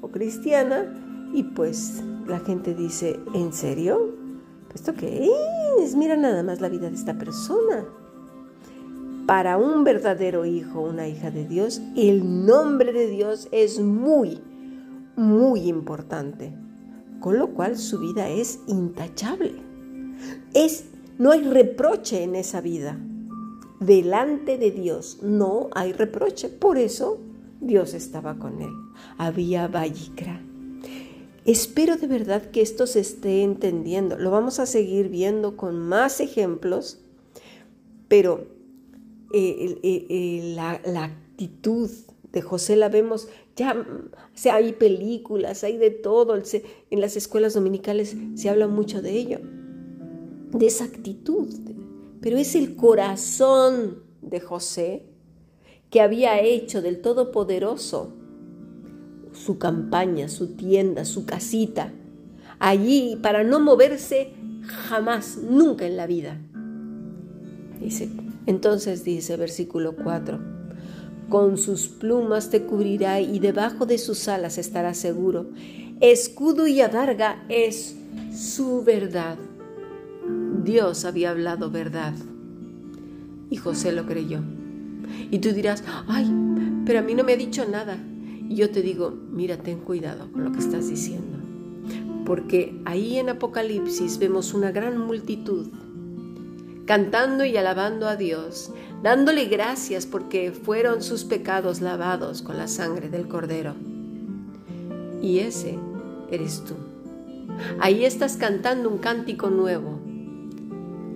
o 0.02 0.10
cristiana 0.10 1.03
y 1.34 1.44
pues 1.44 2.04
la 2.28 2.40
gente 2.40 2.76
dice, 2.76 3.20
¿en 3.34 3.52
serio? 3.54 4.14
¿Esto 4.74 4.94
qué 4.94 5.28
es? 5.82 5.96
Mira 5.96 6.16
nada 6.16 6.44
más 6.44 6.62
la 6.62 6.70
vida 6.70 6.90
de 6.90 6.96
esta 6.96 7.18
persona. 7.18 7.86
Para 9.26 9.58
un 9.58 9.84
verdadero 9.84 10.46
hijo, 10.46 10.82
una 10.82 11.08
hija 11.08 11.32
de 11.32 11.48
Dios, 11.48 11.82
el 11.96 12.46
nombre 12.46 12.94
de 12.94 13.08
Dios 13.08 13.48
es 13.52 13.80
muy, 13.80 14.42
muy 15.16 15.68
importante. 15.68 16.54
Con 17.20 17.40
lo 17.40 17.50
cual 17.50 17.78
su 17.78 18.00
vida 18.00 18.30
es 18.30 18.60
intachable. 18.68 19.56
Es, 20.54 20.86
no 21.18 21.32
hay 21.32 21.42
reproche 21.42 22.24
en 22.24 22.36
esa 22.36 22.62
vida. 22.62 22.98
Delante 23.80 24.58
de 24.58 24.72
Dios 24.72 25.20
no 25.24 25.70
hay 25.74 25.94
reproche. 25.94 26.50
Por 26.50 26.78
eso 26.78 27.20
Dios 27.60 27.94
estaba 27.94 28.36
con 28.36 28.62
él. 28.62 28.72
Había 29.18 29.68
Vallicra 29.68 30.42
Espero 31.46 31.98
de 31.98 32.08
verdad 32.08 32.52
que 32.52 32.62
esto 32.62 32.88
se 32.88 33.02
esté 33.02 33.44
entendiendo. 33.44 34.18
Lo 34.18 34.32
vamos 34.32 34.60
a 34.60 34.66
seguir 34.66 35.10
viendo 35.10 35.58
con 35.58 35.78
más 35.78 36.22
ejemplos, 36.22 37.00
pero 38.08 38.48
eh, 39.34 39.78
eh, 39.84 40.06
eh, 40.10 40.54
la, 40.56 41.04
actitud 41.04 41.90
de 42.32 42.42
José 42.42 42.78
la 42.78 42.88
vemos, 42.88 43.28
ya 43.58 43.74
o 43.74 44.38
sea, 44.38 44.56
hay 44.56 44.72
películas, 44.74 45.64
hay 45.64 45.78
de 45.78 45.90
todo, 45.90 46.36
en 46.36 47.02
las 47.02 47.18
escuelas 47.18 47.54
dominicales 47.56 48.16
se 48.36 48.50
habla 48.50 48.68
mucho 48.68 49.02
de 49.02 49.12
ello, 49.12 49.40
de 50.52 50.66
esa 50.66 50.86
actitud, 50.86 51.54
pero 52.22 52.38
es 52.38 52.56
el 52.56 52.76
corazón 52.76 54.04
de 54.22 54.40
José 54.40 55.04
que 55.90 56.00
había 56.00 56.40
hecho 56.40 56.82
del 56.82 57.02
Todopoderoso 57.02 58.14
su 59.34 59.58
campaña, 59.58 60.30
su 60.30 60.56
tienda, 60.56 61.06
su 61.06 61.26
casita, 61.26 61.92
allí 62.60 63.18
para 63.22 63.44
no 63.44 63.60
moverse 63.60 64.32
jamás, 64.66 65.38
nunca 65.38 65.86
en 65.86 65.98
la 65.98 66.08
vida. 66.08 66.38
Dice, 67.80 68.10
entonces 68.46 69.04
dice 69.04 69.36
versículo 69.36 69.96
4, 69.96 70.40
con 71.30 71.58
sus 71.58 71.88
plumas 71.88 72.50
te 72.50 72.64
cubrirá 72.64 73.20
y 73.20 73.40
debajo 73.40 73.86
de 73.86 73.98
sus 73.98 74.28
alas 74.28 74.58
estará 74.58 74.94
seguro. 74.94 75.48
Escudo 76.00 76.68
y 76.68 76.82
adarga 76.82 77.44
es 77.50 77.96
su 78.36 78.84
verdad. 78.84 79.38
Dios 80.64 81.06
había 81.06 81.32
hablado 81.32 81.72
verdad. 81.72 82.14
Y 83.50 83.58
José 83.58 83.92
lo 83.92 84.06
creyó. 84.06 84.40
Y 85.32 85.40
tú 85.40 85.52
dirás, 85.52 85.84
ay, 86.08 86.32
pero 86.86 87.00
a 87.00 87.02
mí 87.02 87.14
no 87.16 87.24
me 87.24 87.34
ha 87.34 87.38
dicho 87.38 87.66
nada. 87.66 87.98
Yo 88.54 88.70
te 88.70 88.82
digo, 88.84 89.12
mira, 89.32 89.58
ten 89.58 89.80
cuidado 89.80 90.32
con 90.32 90.44
lo 90.44 90.52
que 90.52 90.60
estás 90.60 90.88
diciendo. 90.88 91.40
Porque 92.24 92.80
ahí 92.86 93.18
en 93.18 93.30
Apocalipsis 93.30 94.20
vemos 94.20 94.54
una 94.54 94.72
gran 94.72 94.98
multitud 94.98 95.68
cantando 96.86 97.46
y 97.46 97.58
alabando 97.58 98.08
a 98.08 98.16
Dios, 98.16 98.72
dándole 99.02 99.46
gracias 99.46 100.06
porque 100.06 100.52
fueron 100.52 101.02
sus 101.02 101.24
pecados 101.24 101.82
lavados 101.82 102.42
con 102.42 102.58
la 102.58 102.68
sangre 102.68 103.10
del 103.10 103.28
Cordero. 103.28 103.74
Y 105.22 105.40
ese 105.40 105.80
eres 106.30 106.64
tú. 106.64 106.76
Ahí 107.80 108.06
estás 108.06 108.38
cantando 108.38 108.90
un 108.90 109.00
cántico 109.00 109.50
nuevo. 109.50 110.00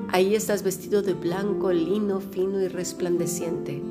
Ahí 0.10 0.36
estás 0.36 0.64
vestido 0.64 1.02
de 1.04 1.14
blanco, 1.14 1.72
lino, 1.72 2.20
fino 2.20 2.60
y 2.62 2.68
resplandeciente. 2.68 3.82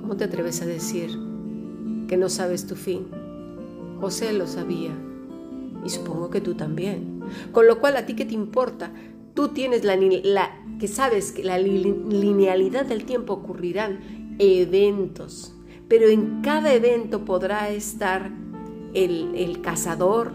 ¿Cómo 0.00 0.16
te 0.16 0.24
atreves 0.24 0.62
a 0.62 0.66
decir 0.66 1.35
que 2.08 2.16
no 2.16 2.28
sabes 2.28 2.66
tu 2.66 2.74
fin. 2.74 3.06
José 4.00 4.32
lo 4.32 4.46
sabía 4.46 4.92
y 5.84 5.88
supongo 5.88 6.30
que 6.30 6.40
tú 6.40 6.54
también. 6.54 7.20
Con 7.52 7.66
lo 7.66 7.80
cual, 7.80 7.96
¿a 7.96 8.06
ti 8.06 8.14
qué 8.14 8.24
te 8.24 8.34
importa? 8.34 8.92
Tú 9.34 9.48
tienes 9.48 9.84
la, 9.84 9.96
que 10.78 10.88
sabes 10.88 11.32
que 11.32 11.44
la 11.44 11.58
linealidad 11.58 12.86
del 12.86 13.04
tiempo 13.04 13.34
ocurrirán 13.34 14.36
eventos, 14.38 15.54
pero 15.88 16.08
en 16.08 16.42
cada 16.42 16.72
evento 16.72 17.24
podrá 17.24 17.70
estar 17.70 18.30
el, 18.94 19.34
el 19.34 19.60
cazador, 19.60 20.32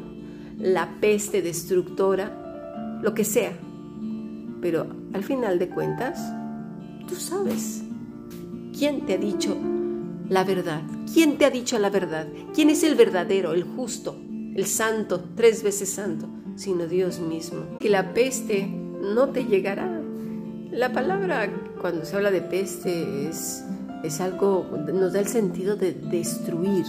la 0.58 1.00
peste 1.02 1.42
destructora, 1.42 3.00
lo 3.02 3.14
que 3.14 3.24
sea. 3.24 3.54
Pero 4.62 4.86
al 5.14 5.24
final 5.24 5.58
de 5.58 5.70
cuentas, 5.70 6.20
tú 7.08 7.16
sabes. 7.16 7.84
¿Quién 8.78 9.06
te 9.06 9.16
ha 9.16 9.18
dicho 9.18 9.58
la 10.32 10.46
verdad. 10.46 10.82
¿Quién 11.14 11.38
te 11.38 11.44
ha 11.44 11.50
dicho 11.50 11.78
la 11.78 11.90
verdad? 11.90 12.26
¿Quién 12.56 12.70
es 12.70 12.84
el 12.84 12.96
verdadero, 12.96 13.52
el 13.52 13.66
justo, 13.66 14.16
el 14.56 14.66
santo, 14.66 15.22
tres 15.36 15.62
veces 15.62 15.92
santo? 15.92 16.26
Sino 16.56 16.88
Dios 16.88 17.20
mismo. 17.20 17.78
Que 17.82 17.90
la 17.90 18.14
peste 18.14 18.66
no 18.66 19.30
te 19.32 19.44
llegará. 19.44 20.02
La 20.72 20.94
palabra, 20.94 21.52
cuando 21.82 22.06
se 22.06 22.16
habla 22.16 22.32
de 22.32 22.40
peste, 22.40 23.28
es, 23.28 23.66
es 24.06 24.22
algo, 24.22 24.66
nos 24.94 25.12
da 25.12 25.20
el 25.20 25.28
sentido 25.28 25.76
de 25.76 25.92
destruir. 25.92 26.86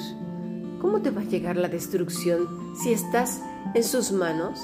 ¿Cómo 0.80 1.02
te 1.02 1.10
va 1.10 1.22
a 1.22 1.24
llegar 1.24 1.56
la 1.56 1.68
destrucción 1.68 2.46
si 2.80 2.92
estás 2.92 3.42
en 3.74 3.82
sus 3.82 4.12
manos? 4.12 4.60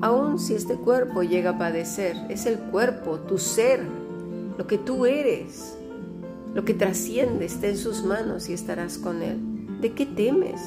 Aun 0.00 0.40
si 0.40 0.54
este 0.54 0.74
cuerpo 0.74 1.22
llega 1.22 1.50
a 1.50 1.58
padecer, 1.58 2.16
es 2.30 2.46
el 2.46 2.58
cuerpo, 2.58 3.20
tu 3.20 3.38
ser, 3.38 3.80
lo 4.58 4.66
que 4.66 4.76
tú 4.76 5.06
eres. 5.06 5.75
Lo 6.56 6.64
que 6.64 6.72
trasciende 6.72 7.44
está 7.44 7.66
en 7.66 7.76
sus 7.76 8.02
manos 8.02 8.48
y 8.48 8.54
estarás 8.54 8.96
con 8.96 9.20
Él. 9.20 9.36
¿De 9.82 9.92
qué 9.92 10.06
temes? 10.06 10.58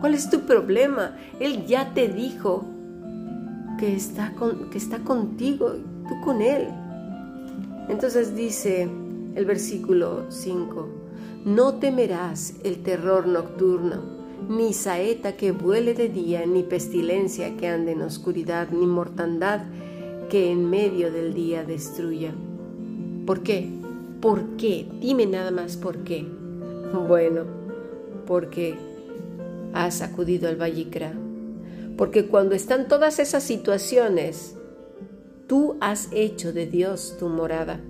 ¿Cuál 0.00 0.14
es 0.14 0.30
tu 0.30 0.46
problema? 0.46 1.18
Él 1.38 1.66
ya 1.66 1.92
te 1.92 2.08
dijo 2.08 2.64
que 3.78 3.94
está, 3.94 4.32
que 4.72 4.78
está 4.78 5.00
contigo, 5.00 5.74
tú 6.08 6.14
con 6.24 6.40
Él. 6.40 6.68
Entonces 7.90 8.34
dice 8.34 8.88
el 9.34 9.44
versículo 9.44 10.24
5, 10.30 10.88
no 11.44 11.74
temerás 11.74 12.54
el 12.64 12.82
terror 12.82 13.26
nocturno, 13.26 13.96
ni 14.48 14.72
saeta 14.72 15.36
que 15.36 15.52
vuele 15.52 15.92
de 15.92 16.08
día, 16.08 16.46
ni 16.46 16.62
pestilencia 16.62 17.54
que 17.58 17.68
ande 17.68 17.92
en 17.92 18.00
oscuridad, 18.00 18.70
ni 18.70 18.86
mortandad 18.86 19.60
que 20.30 20.50
en 20.50 20.70
medio 20.70 21.12
del 21.12 21.34
día 21.34 21.64
destruya. 21.64 22.32
¿Por 23.26 23.42
qué? 23.42 23.83
¿Por 24.24 24.56
qué? 24.56 24.86
Dime 25.02 25.26
nada 25.26 25.50
más 25.50 25.76
por 25.76 26.02
qué. 26.02 26.26
Bueno, 27.06 27.44
porque 28.26 28.74
has 29.74 30.00
acudido 30.00 30.48
al 30.48 30.56
Vallicra. 30.56 31.12
Porque 31.98 32.26
cuando 32.28 32.54
están 32.54 32.88
todas 32.88 33.18
esas 33.18 33.42
situaciones, 33.42 34.56
tú 35.46 35.76
has 35.82 36.08
hecho 36.10 36.54
de 36.54 36.66
Dios 36.66 37.16
tu 37.18 37.28
morada. 37.28 37.82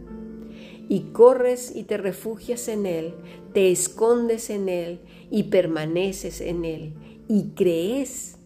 y 0.89 1.13
corres 1.13 1.75
y 1.77 1.85
te 1.85 1.99
refugias 1.99 2.67
en 2.67 2.87
Él, 2.87 3.15
te 3.53 3.71
escondes 3.71 4.51
en 4.51 4.69
Él 4.69 4.99
y 5.31 5.45
permaneces 5.45 6.41
en 6.41 6.65
Él 6.65 6.95
y 7.29 7.51
crees. 7.55 8.39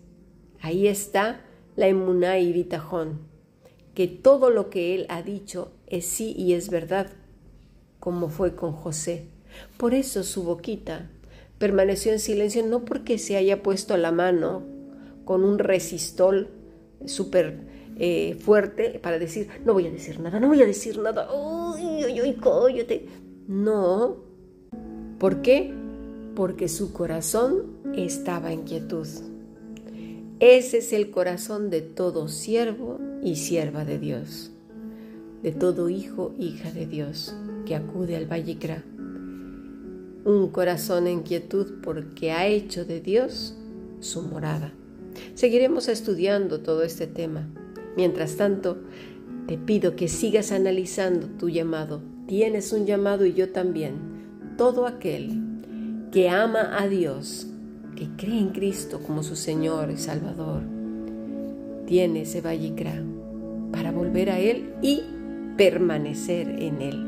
Ahí 0.60 0.88
está 0.88 1.40
la 1.74 1.88
emuná 1.88 2.38
y 2.38 2.52
bitajón, 2.52 3.20
que 3.94 4.08
todo 4.08 4.50
lo 4.50 4.68
que 4.68 4.94
Él 4.94 5.06
ha 5.08 5.22
dicho 5.22 5.72
es 5.86 6.04
sí 6.04 6.34
y 6.36 6.52
es 6.52 6.68
verdad, 6.68 7.17
como 8.00 8.28
fue 8.28 8.54
con 8.54 8.72
José. 8.72 9.26
Por 9.76 9.94
eso 9.94 10.22
su 10.22 10.44
boquita 10.44 11.10
permaneció 11.58 12.12
en 12.12 12.20
silencio, 12.20 12.64
no 12.64 12.84
porque 12.84 13.18
se 13.18 13.36
haya 13.36 13.62
puesto 13.62 13.96
la 13.96 14.12
mano 14.12 14.62
con 15.24 15.44
un 15.44 15.58
resistol 15.58 16.48
súper 17.04 17.60
eh, 17.98 18.36
fuerte 18.40 19.00
para 19.02 19.18
decir, 19.18 19.48
no 19.64 19.72
voy 19.72 19.86
a 19.86 19.90
decir 19.90 20.20
nada, 20.20 20.38
no 20.40 20.48
voy 20.48 20.62
a 20.62 20.66
decir 20.66 20.98
nada, 20.98 21.28
uy, 21.32 22.04
uy, 22.04 22.20
uy, 22.22 22.34
cállate. 22.34 23.06
No. 23.48 24.16
¿Por 25.18 25.42
qué? 25.42 25.74
Porque 26.36 26.68
su 26.68 26.92
corazón 26.92 27.78
estaba 27.96 28.52
en 28.52 28.62
quietud. 28.62 29.08
Ese 30.38 30.78
es 30.78 30.92
el 30.92 31.10
corazón 31.10 31.68
de 31.70 31.80
todo 31.80 32.28
siervo 32.28 33.00
y 33.24 33.34
sierva 33.34 33.84
de 33.84 33.98
Dios, 33.98 34.52
de 35.42 35.50
todo 35.50 35.88
hijo, 35.88 36.32
hija 36.38 36.70
de 36.70 36.86
Dios 36.86 37.34
que 37.68 37.76
acude 37.76 38.16
al 38.16 38.24
Vallecra. 38.24 38.82
Un 40.24 40.48
corazón 40.48 41.06
en 41.06 41.20
quietud 41.20 41.66
porque 41.82 42.32
ha 42.32 42.46
hecho 42.46 42.86
de 42.86 43.00
Dios 43.00 43.54
su 44.00 44.22
morada. 44.22 44.72
Seguiremos 45.34 45.88
estudiando 45.88 46.60
todo 46.60 46.82
este 46.82 47.06
tema. 47.06 47.46
Mientras 47.94 48.36
tanto, 48.36 48.78
te 49.46 49.58
pido 49.58 49.96
que 49.96 50.08
sigas 50.08 50.50
analizando 50.50 51.26
tu 51.26 51.50
llamado. 51.50 52.00
Tienes 52.26 52.72
un 52.72 52.86
llamado 52.86 53.26
y 53.26 53.34
yo 53.34 53.50
también. 53.50 53.96
Todo 54.56 54.86
aquel 54.86 55.38
que 56.10 56.30
ama 56.30 56.78
a 56.80 56.88
Dios, 56.88 57.48
que 57.96 58.08
cree 58.16 58.38
en 58.38 58.50
Cristo 58.50 59.00
como 59.06 59.22
su 59.22 59.36
Señor 59.36 59.90
y 59.90 59.98
Salvador, 59.98 60.62
tiene 61.86 62.22
ese 62.22 62.40
vallicra 62.40 63.02
para 63.72 63.92
volver 63.92 64.30
a 64.30 64.38
Él 64.38 64.72
y 64.80 65.02
permanecer 65.58 66.48
en 66.48 66.80
Él. 66.80 67.07